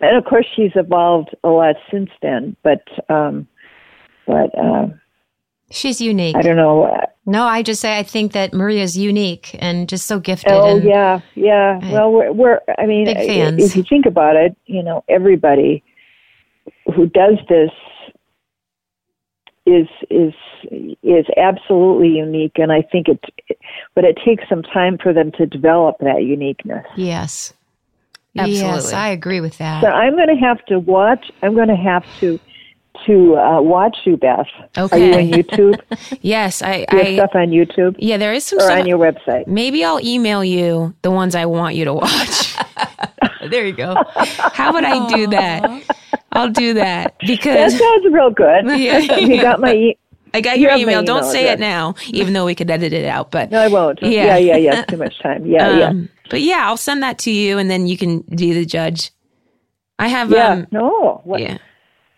[0.00, 2.56] and of course she's evolved a lot since then.
[2.62, 3.46] But um,
[4.28, 4.86] but uh,
[5.70, 6.36] she's unique.
[6.36, 7.00] I don't know.
[7.26, 10.52] No, I just say I think that Maria's unique and just so gifted.
[10.52, 11.78] Oh yeah, yeah.
[11.92, 13.64] well, we're, we're I mean, big fans.
[13.64, 15.82] if you think about it, you know, everybody
[16.94, 17.70] who does this
[19.66, 20.32] is is
[21.02, 23.22] is absolutely unique, and I think it,
[23.94, 26.86] but it takes some time for them to develop that uniqueness.
[26.96, 27.54] Yes.
[28.36, 28.68] Absolutely.
[28.68, 29.82] Yes, I agree with that.
[29.82, 31.32] So I'm going to have to watch.
[31.42, 32.38] I'm going to have to
[33.06, 34.46] to uh, watch you, Beth.
[34.76, 35.14] Okay.
[35.16, 36.18] Are you on YouTube?
[36.22, 36.84] yes, I.
[36.90, 37.96] Do you I, stuff on YouTube?
[37.98, 39.46] Yeah, there is some or stuff on your website.
[39.46, 42.56] Maybe I'll email you the ones I want you to watch.
[43.50, 43.96] there you go.
[44.14, 45.82] How would I do that?
[46.32, 48.66] I'll do that because that sounds real good.
[48.78, 48.98] Yeah.
[48.98, 49.74] you got my.
[49.74, 49.98] E-
[50.34, 51.00] I got you your email.
[51.00, 51.02] email.
[51.04, 51.54] Don't say address.
[51.54, 53.30] it now, even though we could edit it out.
[53.30, 54.02] But no, I won't.
[54.02, 54.56] Yeah, yeah, yeah.
[54.56, 54.84] yeah.
[54.84, 55.46] Too much time.
[55.46, 56.06] Yeah, um, yeah.
[56.28, 59.10] But yeah, I'll send that to you, and then you can be the judge.
[59.98, 60.30] I have.
[60.30, 60.48] Yeah.
[60.48, 61.22] Um, no.
[61.24, 61.40] What?
[61.40, 61.58] Yeah.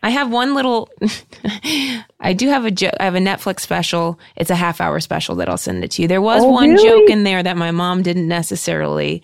[0.02, 0.88] I have one little.
[2.20, 4.18] I do have a jo- I have a Netflix special.
[4.36, 6.08] It's a half hour special that I'll send it to you.
[6.08, 6.88] There was Oh, one really?
[6.88, 9.22] joke in there that my mom didn't necessarily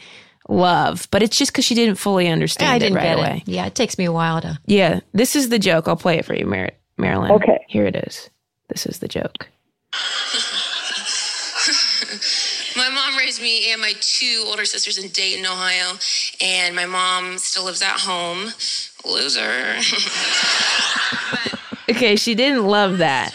[0.49, 3.43] love, but it's just because she didn't fully understand I didn't it right get away.
[3.47, 3.49] it.
[3.51, 4.59] Yeah, it takes me a while to.
[4.67, 5.89] Yeah, this is the joke.
[5.89, 7.33] I'll play it for you, Mar- Marilyn.
[7.33, 7.65] Okay.
[7.69, 8.29] Here it is.
[8.69, 9.49] This is the joke.
[13.39, 15.99] My mom raised me and my two older sisters in Dayton, Ohio,
[16.41, 18.53] and my mom still lives at home.
[19.05, 19.77] Loser.
[21.89, 23.33] Okay, she didn't love that,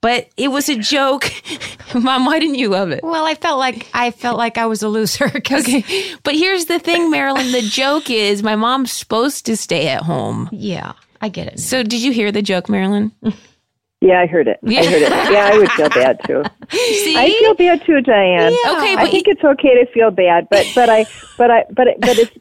[0.00, 1.30] but it was a joke.
[1.94, 3.04] Mom, why didn't you love it?
[3.04, 5.26] Well, I felt like I felt like I was a loser.
[5.36, 5.84] Okay,
[6.22, 7.52] but here's the thing, Marilyn.
[7.52, 10.48] The joke is my mom's supposed to stay at home.
[10.50, 11.60] Yeah, I get it.
[11.60, 13.12] So, did you hear the joke, Marilyn?
[14.00, 14.58] Yeah, I heard it.
[14.62, 14.80] Yeah.
[14.80, 15.10] I heard it.
[15.10, 16.44] Yeah, I would feel bad too.
[16.70, 18.52] See, I feel bad too, Diane.
[18.52, 21.04] okay, I but think it's okay to feel bad, but but I
[21.36, 22.36] but I but it, but it's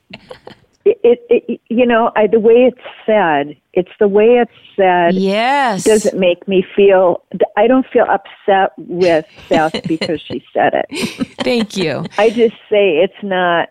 [0.85, 3.57] it, it, it you know I the way it's said.
[3.73, 5.15] It's the way it's said.
[5.15, 5.83] yes.
[5.83, 7.23] Doesn't make me feel.
[7.55, 11.27] I don't feel upset with Beth because she said it.
[11.43, 12.05] thank you.
[12.17, 13.69] I just say it's not.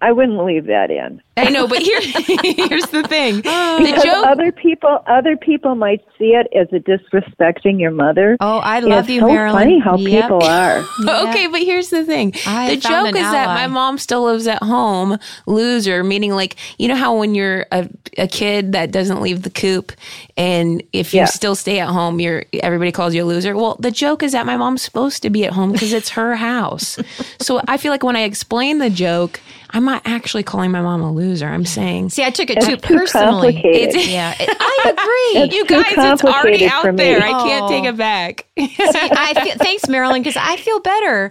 [0.00, 1.22] I wouldn't leave that in.
[1.38, 2.00] I know, but here,
[2.42, 3.36] here's the thing.
[3.42, 4.26] the Because joke.
[4.26, 8.36] other people, other people might see it as a disrespecting your mother.
[8.40, 9.58] Oh, I love it's you, so Marilyn.
[9.60, 10.24] funny how Yep.
[10.24, 10.82] people are.
[11.26, 12.34] Okay, but here's the thing.
[12.46, 16.56] I the joke an is that my mom still lives at home, loser, meaning like,
[16.78, 17.88] you know how when you're a,
[18.18, 19.92] a kid that doesn't leave the coop
[20.36, 21.24] and if you Yeah.
[21.26, 23.56] still stay at home, you're everybody calls you a loser.
[23.56, 26.36] Well, the joke is that my mom's supposed to be at home because it's her
[26.36, 26.98] house.
[27.40, 29.40] so I feel like when I explain the joke,
[29.70, 31.46] I'm not actually calling my mom a loser.
[31.46, 33.52] I'm saying See, I took it It's too too personally.
[33.54, 33.88] complicated.
[33.96, 35.42] It's- yeah, it- I agree.
[35.42, 37.22] It's you guys, it's already out there.
[37.22, 38.46] I can't take it back.
[38.58, 41.30] See, I feel, thanks, Marilyn, because I feel better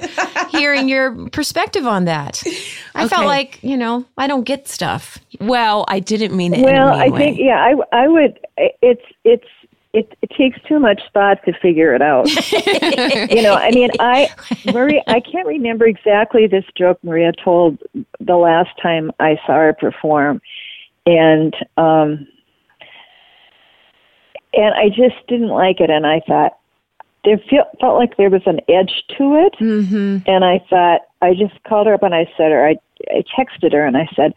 [0.50, 2.42] hearing your perspective on that.
[2.94, 5.18] I felt like you know I don't get stuff.
[5.40, 6.62] well, I didn't mean it.
[6.64, 7.20] Well, in a I mean way.
[7.20, 7.74] think yeah, I
[8.04, 8.40] I would.
[8.58, 9.48] It's it's
[9.96, 12.28] it, it takes too much thought to figure it out.
[13.32, 14.30] you know, I mean, I
[14.74, 17.82] Maria, I can't remember exactly this joke Maria told
[18.20, 20.42] the last time I saw her perform,
[21.06, 22.28] and um,
[24.54, 26.58] and I just didn't like it, and I thought
[27.24, 30.30] there feel, felt like there was an edge to it, Mm-hmm.
[30.30, 32.76] and I thought I just called her up and I said her, I
[33.10, 34.34] I texted her and I said.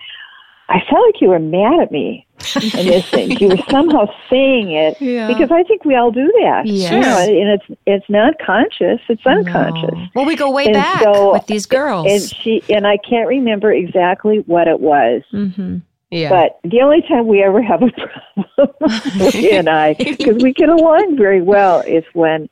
[0.71, 3.31] I felt like you were mad at me in this thing.
[3.41, 5.27] You were somehow saying it Yeah.
[5.27, 6.67] because I think we all do that.
[6.67, 6.93] Yes.
[6.93, 9.91] You know, and it's it's not conscious; it's unconscious.
[9.95, 10.07] No.
[10.15, 12.07] Well, we go way And back so- with these girls.
[12.11, 15.79] And she and I can't remember exactly what it was, mm-hmm.
[16.11, 16.29] yeah.
[16.29, 17.89] but the only time we ever have a
[18.57, 19.01] problem,
[19.31, 22.49] she and I, because we get along very well, is when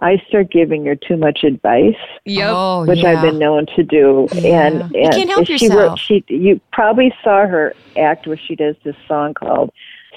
[0.00, 2.50] I start giving her too much advice, yep.
[2.50, 3.10] Oh, which yeah.
[3.12, 4.28] I've been known to do.
[4.36, 5.98] And and You can't help she yourself.
[5.98, 9.72] she you probably saw her act where she does this song called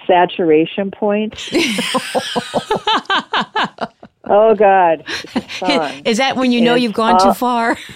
[0.05, 1.33] Saturation Point.
[4.25, 6.01] oh God, it's a song.
[6.05, 7.77] Is that when you know It's you've gone too far?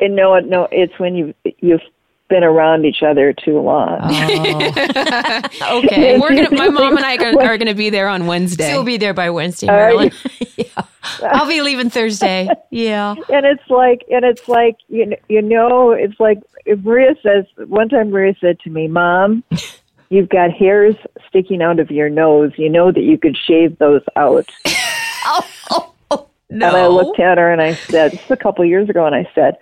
[0.00, 1.80] And no, no, it's when you you've
[2.28, 4.00] been around each other too long.
[4.02, 5.42] Oh.
[5.78, 6.18] okay.
[6.18, 6.50] We're gonna.
[6.50, 8.68] My mom and I are, are gonna be there on Wednesday.
[8.68, 10.10] She'll be there by Wednesday, Are Marilyn.
[10.56, 10.64] yeah.
[11.22, 12.48] I'll be leaving Thursday.
[12.70, 13.14] Yeah.
[13.28, 17.44] And it's like, and it's like, you know, you know, it's like if Maria says.
[17.68, 19.44] One time, Maria said to me, "Mom,
[20.08, 20.96] you've got hairs
[21.28, 22.52] sticking out of your nose.
[22.56, 24.50] You know that you could shave those out."
[25.26, 25.40] Oh,
[25.70, 26.66] oh, oh, no.
[26.68, 29.14] And I looked at her and I said, "This is a couple years ago," and
[29.14, 29.56] I said.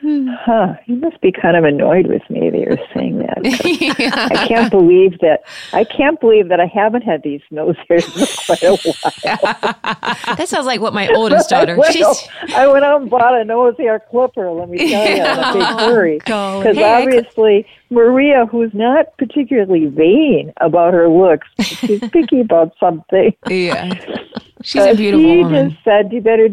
[0.00, 0.28] Hmm.
[0.28, 3.38] Huh, you must be kind of annoyed with me that you're saying that.
[4.32, 5.42] I can't believe that.
[5.72, 9.38] I can't believe that I haven't had these nose hairs for quite a while.
[10.36, 11.76] that sounds like what my oldest daughter.
[11.76, 14.50] Well, She's I went out and bought a nose hair clipper.
[14.52, 16.18] Let me tell you, in a big oh, hurry.
[16.18, 23.34] Because Hey, obviously, Maria, who's not particularly vain about her looks, she's picky about something.
[23.48, 23.92] yeah.
[24.62, 25.70] She's a beautiful she woman.
[25.70, 26.48] just said, "You better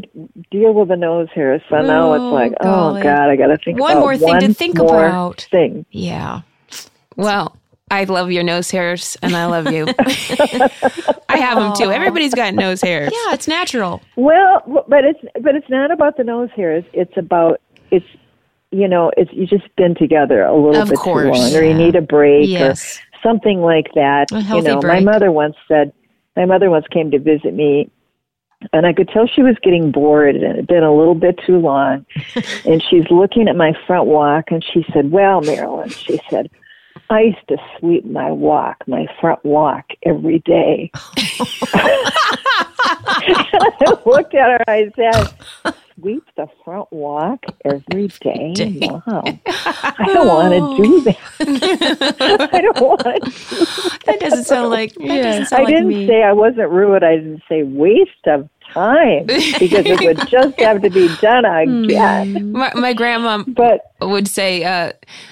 [0.52, 3.00] deal with the nose hair." So now it's Oh, like, oh, golly.
[3.02, 3.80] oh God, I got to think.
[3.80, 5.48] One about more thing to one think more about.
[5.52, 5.86] Thing.
[5.92, 6.42] yeah.
[7.16, 7.56] Well,
[7.90, 9.86] I love your nose hairs, and I love you.
[11.30, 11.92] I have them too.
[11.92, 13.12] Everybody's got nose hairs.
[13.14, 14.02] Yeah, it's natural.
[14.16, 16.84] Well, but it's but it's not about the nose hairs.
[16.94, 18.06] It's about it's
[18.72, 21.64] you know it's you just been together a little Of bit course, too long, or
[21.64, 23.00] you need a break, Yes.
[23.00, 24.28] or something like that.
[24.32, 25.94] You know, my mother once said,
[26.36, 27.90] my mother once came to visit me,
[28.74, 31.40] and I could tell she was getting bored, and it had been a little bit
[31.46, 32.06] too long.
[32.66, 36.50] and she's looking at my front walk, and she said, "Well, Marilyn," she said.
[37.10, 40.90] I used to sweep my walk, my front walk, every day.
[40.94, 41.48] and
[43.08, 44.64] I looked at her.
[44.68, 48.54] I said, "Sweep the front walk every day?
[48.82, 52.50] Wow, I don't want to do that.
[52.54, 53.92] I don't want to.
[54.06, 56.06] That doesn't sound like that doesn't sound I didn't me.
[56.06, 57.04] say I wasn't rude.
[57.04, 62.52] I didn't say waste of time because it would just have to be done again.
[62.52, 64.92] My, my grandma But would say, uh,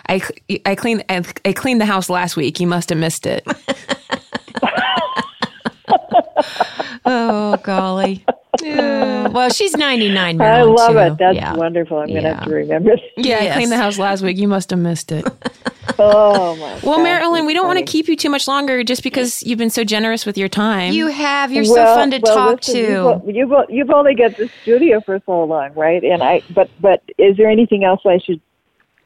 [0.09, 0.21] "I
[0.65, 2.59] I cleaned I, I cleaned the house last week.
[2.59, 3.45] You must have missed it."
[7.05, 8.23] Oh golly.
[8.63, 10.45] Uh, well, she's 99 now.
[10.45, 10.97] I love too.
[10.99, 11.17] it.
[11.17, 11.55] That's yeah.
[11.55, 11.97] wonderful.
[11.97, 12.91] I'm going to have to remember.
[13.17, 14.37] Yeah, I cleaned the house last week.
[14.37, 15.25] You must have missed it.
[15.99, 16.79] Oh my.
[16.81, 19.69] Well, Marilyn, we don't want to keep you too much longer, just because you've been
[19.69, 20.93] so generous with your time.
[20.93, 21.51] You have.
[21.51, 23.21] You're Well- so fun to well, talk listen, to.
[23.27, 26.01] You've, you've you've only got the studio for so long, right?
[26.03, 28.39] And I, but but is there anything else I should?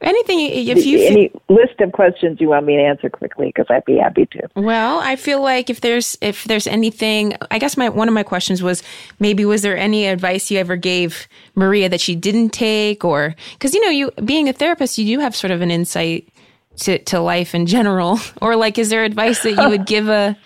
[0.00, 3.46] Anything if you any list of questions you want me to answer quickly?
[3.46, 4.48] Because I'd be happy to.
[4.54, 8.22] Well, I feel like if there's if there's anything, I guess my one of my
[8.22, 8.84] questions was
[9.18, 11.26] maybe was there any advice you ever gave
[11.56, 15.20] Maria that she didn't take, or because you know you being a therapist, you do
[15.20, 16.28] have sort of an insight
[16.76, 20.36] to to life in general, or like is there advice that you would give a,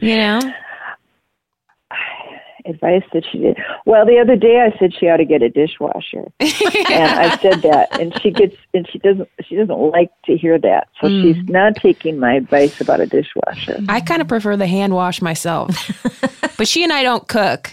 [0.00, 0.40] you know?
[2.66, 3.58] Advice that she did.
[3.86, 7.62] Well, the other day I said she ought to get a dishwasher, and I said
[7.62, 11.36] that, and she gets and she doesn't she doesn't like to hear that, so she's
[11.48, 13.78] not taking my advice about a dishwasher.
[13.88, 15.70] I kind of prefer the hand wash myself.
[16.56, 17.72] but she and I don't cook.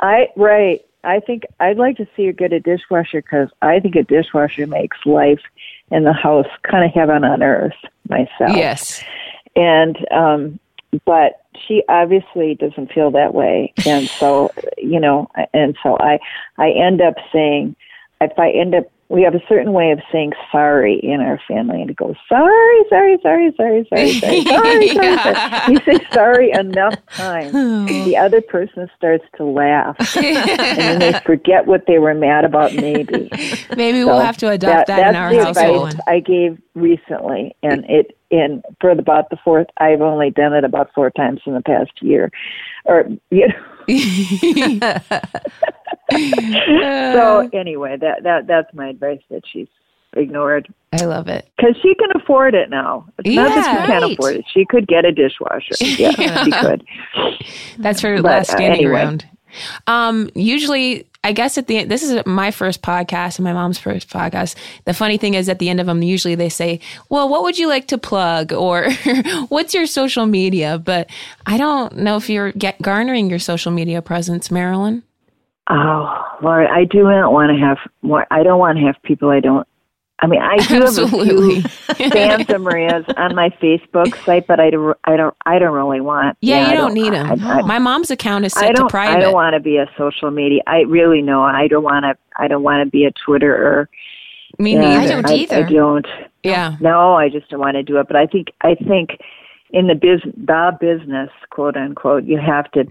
[0.00, 0.84] I right.
[1.04, 4.66] I think I'd like to see her get a dishwasher because I think a dishwasher
[4.66, 5.40] makes life
[5.90, 7.72] in the house kind of heaven on earth.
[8.08, 9.02] Myself, Yes.
[9.54, 10.58] and um
[11.04, 13.72] but she obviously doesn't feel that way.
[13.86, 16.18] And so you know and so i
[16.56, 17.76] i end up saying
[18.20, 21.80] if i end up we have a certain way of saying sorry in our family
[21.80, 25.72] and it goes sorry sorry sorry sorry sorry sorry sorry, sorry, sorry.
[25.72, 27.84] you say sorry enough times oh.
[28.04, 32.74] the other person starts to laugh and then they forget what they were mad about
[32.74, 33.28] maybe
[33.76, 35.94] Maybe we'll have to adopt that, that's in our the household.
[36.06, 39.66] I gave recently, and it in for about the fourth.
[39.78, 42.30] I've only done it about four times in the past year,
[42.84, 43.54] or you know.
[46.12, 49.68] so anyway, that that that's my advice that she's
[50.14, 51.48] ignored I love it.
[51.56, 53.06] because she can afford it now.
[53.18, 53.82] It's not that Yeah.
[53.82, 54.12] she can't Right.
[54.12, 55.74] afford it; she could get a dishwasher.
[55.80, 56.84] Yeah, she could.
[57.78, 58.90] That's her But, last uh, standing anyway.
[58.92, 59.26] ground.
[59.86, 63.78] Um, usually, I guess at the end, this is my first podcast and my mom's
[63.78, 64.54] first podcast.
[64.84, 67.58] The funny thing is, at the end of them, usually they say, "Well, what would
[67.58, 68.90] you like to plug?" or
[69.48, 71.10] "What's your social media?" But
[71.44, 75.02] I don't know if you're get garnering your social media presence, Marilyn.
[75.68, 78.26] Oh Lord, I do not want to have more.
[78.30, 79.67] I don't want to have people I don't.
[80.20, 81.60] I mean, I do Absolutely.
[81.60, 84.96] have a few fans of Maria's on my Facebook site, but I don't.
[85.04, 85.34] I don't.
[85.46, 86.36] I don't really want.
[86.40, 87.40] Yeah, I you don't, need them.
[87.42, 88.90] I, I, my mom's account is I set to don't.
[88.90, 89.16] private.
[89.16, 90.62] I don't want to be a social media.
[90.66, 91.42] I really know.
[91.42, 92.16] I don't want to.
[92.36, 93.88] I don't want to be a Twitter or.
[94.58, 95.00] Me Yeah, neither.
[95.00, 95.66] I don't I, either.
[95.66, 96.06] I don't.
[96.42, 96.76] Yeah.
[96.80, 98.08] No, I just don't want to do it.
[98.08, 98.48] But I think.
[98.62, 99.18] I think,
[99.70, 102.86] in the biz, the business, quote unquote, you have to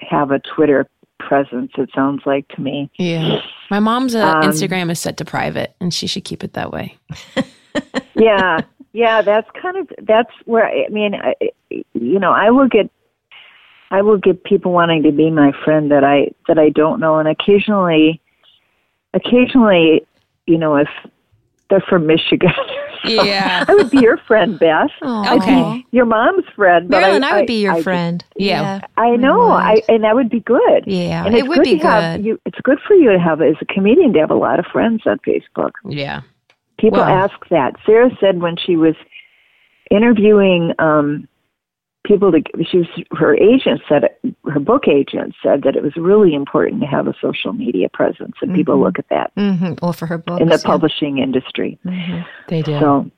[0.00, 0.88] have a Twitter
[1.26, 1.72] presence.
[1.78, 2.90] It sounds like to me.
[2.96, 3.40] Yeah.
[3.70, 6.72] My mom's uh, Um, Instagram is set to private, and she should keep it that
[6.72, 6.96] way.
[8.14, 8.60] yeah
[8.92, 11.34] yeah that's kind of that's where i mean I,
[11.70, 12.90] you know i will get
[13.90, 17.18] i will get people wanting to be my friend that i that i don't know
[17.18, 18.20] and occasionally
[19.14, 20.06] occasionally
[20.46, 20.88] you know if
[21.70, 22.52] they're from michigan
[23.24, 23.64] Yeah.
[23.68, 25.36] i would be your friend beth Aw.
[25.36, 25.84] Okay.
[25.90, 28.24] your mom's friend but Marilyn, I, I, would be your I, friend.
[28.36, 28.80] Yeah.
[28.96, 29.50] I know.
[29.50, 30.84] I and that would be good.
[30.86, 32.26] Yeah, and it it's would good be to have good.
[32.26, 32.40] you.
[32.46, 35.02] It's good for you to have as a comedian to have a lot of friends
[35.06, 35.72] on Facebook.
[35.88, 36.22] Yeah.
[36.78, 37.74] People Well- ask that.
[37.84, 38.94] Sarah said when she was
[39.90, 41.28] interviewing um,
[42.04, 44.02] people to, she was her agent said
[44.50, 48.34] her book agent said that it was really important to have a social media presence,
[48.42, 49.74] and people look at that Mm-hmm.
[49.80, 50.62] Well, for her book in the yeah.
[50.64, 51.78] publishing industry.
[52.48, 52.78] They do.
[52.80, 53.10] So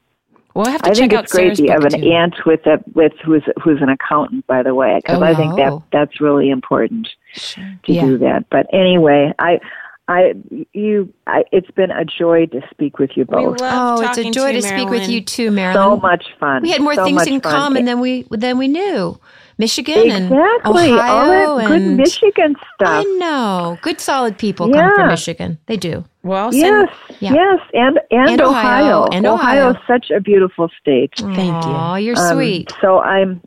[0.54, 2.10] we'll have to I check think out it's great Sarah's that you have an too.
[2.12, 5.56] aunt with a with who's who's an accountant, by the way, because Oh, I think
[5.56, 7.08] that that's really important
[7.52, 8.04] to Yeah.
[8.04, 8.46] do that.
[8.50, 9.60] But anyway, I.
[10.06, 10.34] I
[10.72, 13.60] you I, it's been a joy to speak with you We both.
[13.60, 15.82] love Oh, it's a joy to, to speak with you too, Marilyn.
[15.82, 16.62] So much fun.
[16.62, 17.52] We had more So things much in fun.
[17.52, 19.18] common than we than we knew.
[19.56, 20.92] Michigan and Exactly.
[20.92, 22.88] Ohio All that good and Michigan stuff.
[22.88, 23.78] I know.
[23.82, 25.58] Good solid people come from Michigan.
[25.66, 26.04] They do.
[26.24, 27.32] Well, send, Yes, Yeah.
[27.34, 29.08] yes, and and, And Ohio, Ohio.
[29.12, 31.12] and Ohio is such a beautiful state.
[31.16, 31.70] Thank you.
[31.72, 32.72] Oh, you're Um, sweet.
[32.80, 33.40] So I'm,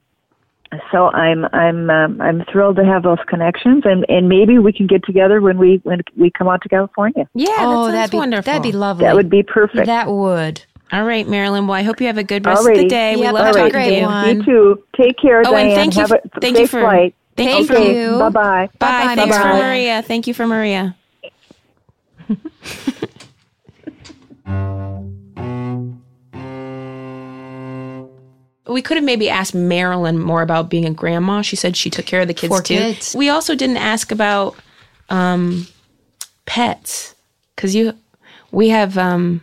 [0.91, 4.87] so I'm I'm um, I'm thrilled to have those connections, and and maybe we can
[4.87, 7.27] get together when we when we come out to California.
[7.33, 8.43] Yeah, oh, that that'd be wonderful.
[8.51, 9.05] that'd be lovely.
[9.05, 9.85] That would be perfect.
[9.87, 10.63] That would.
[10.91, 11.67] All right, Marilyn.
[11.67, 12.89] Well, I hope you have a good rest of the Alrighty.
[12.89, 13.15] day.
[13.17, 14.03] we love have talking to you.
[14.05, 14.37] one.
[14.37, 14.83] you too.
[14.95, 15.67] Take care, Oh, Diane.
[15.67, 17.13] and thank you have for- a thank you safe for- flight.
[17.35, 18.19] Thank Thank you for you.
[18.19, 18.69] Bye bye.
[18.79, 19.15] Bye.
[19.15, 20.01] Bye-bye, Thanks for Maria.
[20.01, 20.95] Thank you for Maria.
[28.69, 31.41] we could have maybe asked Marilyn more about being a grandma.
[31.41, 32.75] She said she took care of the kids Four too.
[32.75, 33.15] kids.
[33.15, 34.55] We also didn't ask about
[35.09, 35.67] um,
[36.45, 37.15] pets
[37.55, 37.93] because you
[38.51, 39.41] we have um,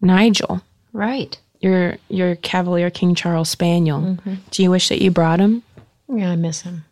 [0.00, 1.38] Nigel, Right.
[1.60, 4.00] your your Cavalier King Charles Spaniel.
[4.00, 4.34] Mm-hmm.
[4.50, 5.62] Do you wish that you brought him?
[6.08, 6.84] Yeah, I miss him.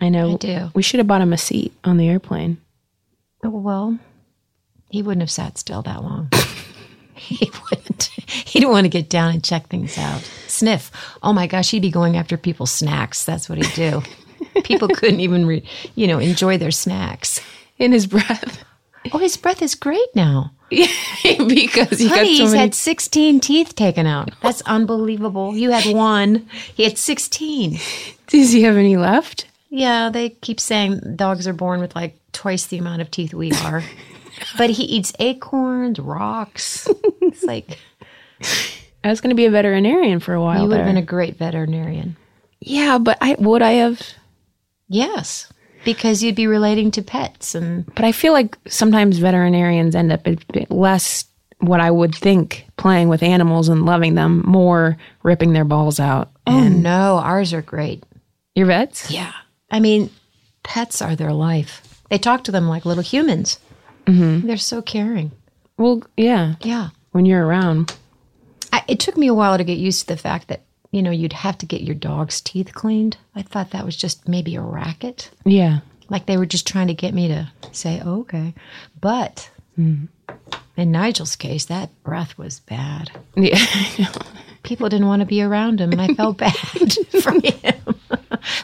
[0.00, 0.34] I know.
[0.34, 0.70] I do.
[0.74, 2.58] We should have bought him a seat on the airplane.
[3.44, 3.98] Oh, well,
[4.90, 6.30] he wouldn't have sat still that long.
[7.14, 8.04] he wouldn't.
[8.26, 10.22] He didn't want to get down and check things out.
[10.58, 10.90] Sniff.
[11.22, 13.24] Oh my gosh, he'd be going after people's snacks.
[13.24, 14.02] That's what he'd do.
[14.64, 15.62] People couldn't even, re,
[15.94, 17.40] you know, enjoy their snacks.
[17.78, 18.64] In his breath.
[19.12, 20.52] Oh, his breath is great now.
[20.70, 22.58] because he Honey, got so he's many.
[22.58, 24.30] had 16 teeth taken out.
[24.42, 25.56] That's unbelievable.
[25.56, 26.48] You had one.
[26.74, 27.78] He had 16.
[28.26, 29.46] Does he have any left?
[29.70, 33.52] Yeah, they keep saying dogs are born with like twice the amount of teeth we
[33.52, 33.82] are.
[34.58, 36.88] but he eats acorns, rocks.
[37.22, 37.78] It's like
[39.04, 40.62] I was going to be a veterinarian for a while.
[40.62, 42.16] you would have been a great veterinarian.
[42.60, 44.00] yeah, but I would I have.
[44.88, 45.52] Yes.
[45.84, 50.26] because you'd be relating to pets and But I feel like sometimes veterinarians end up
[50.70, 51.24] less
[51.60, 56.30] what I would think playing with animals and loving them, more ripping their balls out.
[56.46, 58.04] oh no, ours are great.
[58.54, 59.10] Your vets?
[59.10, 59.32] Yeah.
[59.70, 60.10] I mean,
[60.62, 62.02] pets are their life.
[62.10, 63.58] They talk to them like little humans.
[64.06, 64.46] Mm-hmm.
[64.46, 65.30] They're so caring.
[65.76, 66.54] Well, yeah.
[66.62, 66.88] Yeah.
[67.12, 67.94] When you're around.
[68.72, 71.10] I, it took me a while to get used to the fact that, you know,
[71.10, 73.16] you'd have to get your dog's teeth cleaned.
[73.34, 75.30] I thought that was just maybe a racket.
[75.44, 75.80] Yeah.
[76.08, 78.54] Like they were just trying to get me to say, oh, okay.
[79.00, 80.06] But hmm.
[80.76, 83.10] in Nigel's case, that breath was bad.
[83.36, 83.58] Yeah.
[84.62, 86.52] People didn't want to be around him, and I felt bad
[87.22, 87.74] for him.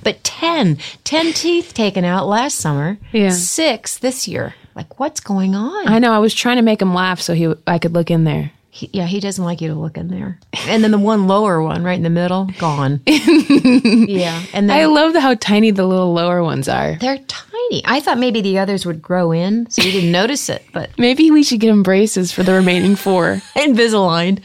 [0.03, 3.31] but 10, 10 teeth taken out last summer, Yeah.
[3.31, 4.55] six this year.
[4.75, 5.87] Like, what's going on?
[5.89, 6.13] I know.
[6.13, 8.51] I was trying to make him laugh so he I could look in there.
[8.75, 10.41] He, yeah, he doesn't like you to look in there.
[10.67, 13.01] And then the one lower one right in the middle, gone.
[13.07, 14.43] yeah.
[14.53, 16.97] And then I love how tiny the little lower ones are.
[16.97, 17.83] they're tiny.
[17.85, 21.31] I thought maybe the others would grow in so you didn't notice it, but Maybe
[21.31, 23.35] we should get him braces for the remaining four.
[23.57, 24.41] Invisalign.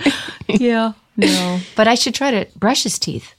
[0.48, 0.94] yeah.
[1.18, 1.60] No.
[1.76, 3.34] But I should try to brush his teeth.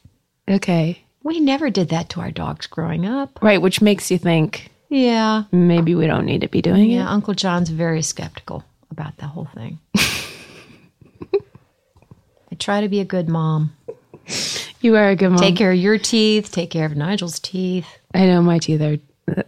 [0.51, 1.05] Okay.
[1.23, 3.39] We never did that to our dogs growing up.
[3.41, 5.45] Right, which makes you think Yeah.
[5.53, 6.95] maybe we don't need to be doing it.
[6.97, 7.09] Yeah.
[7.09, 9.79] Uncle John's very skeptical about the whole thing.
[12.61, 13.75] Try to be a good mom.
[14.81, 15.39] You are a good mom.
[15.39, 17.87] Take care of your teeth, take care of Nigel's teeth.
[18.15, 18.99] I know my teeth are.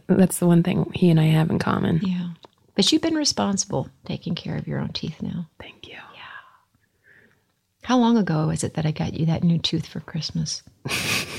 [0.08, 2.00] That's the one thing he and I have in common.
[2.02, 2.30] Yeah.
[2.74, 5.46] But you've been responsible taking care of your own teeth now.
[5.60, 5.94] Thank you.
[5.94, 6.20] Yeah.
[7.82, 10.62] How long ago is it that I got you that new tooth for Christmas?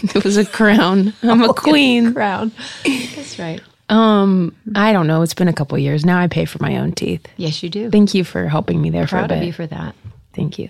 [0.03, 1.13] It was a crown.
[1.23, 2.13] I'm a queen.
[2.13, 2.51] Crown.
[2.83, 3.61] That's right.
[3.87, 5.21] Um, I don't know.
[5.21, 6.19] It's been a couple years now.
[6.19, 7.25] I pay for my own teeth.
[7.37, 7.89] Yes, you do.
[7.89, 9.95] Thank you for helping me there for a Proud of you for that.
[10.33, 10.69] Thank you.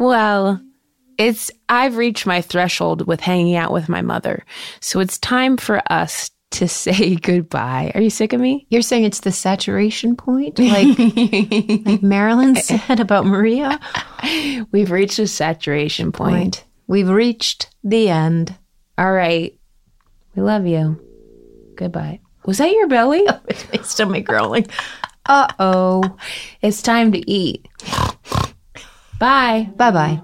[0.00, 0.58] Well,
[1.18, 4.46] it's I've reached my threshold with hanging out with my mother.
[4.80, 7.92] So it's time for us to say goodbye.
[7.94, 8.66] Are you sick of me?
[8.70, 10.98] You're saying it's the saturation point, like
[11.86, 13.78] like Marilyn said about Maria.
[14.72, 16.34] We've reached a saturation point.
[16.34, 16.64] Point.
[16.86, 18.56] We've reached the end.
[18.96, 19.54] All right.
[20.34, 20.98] We love you.
[21.76, 22.20] Goodbye.
[22.46, 23.22] Was that your belly?
[23.48, 24.66] It's my stomach growling.
[25.26, 26.16] Uh oh.
[26.62, 27.68] It's time to eat.
[29.20, 29.68] Bye.
[29.76, 30.20] Bye bye.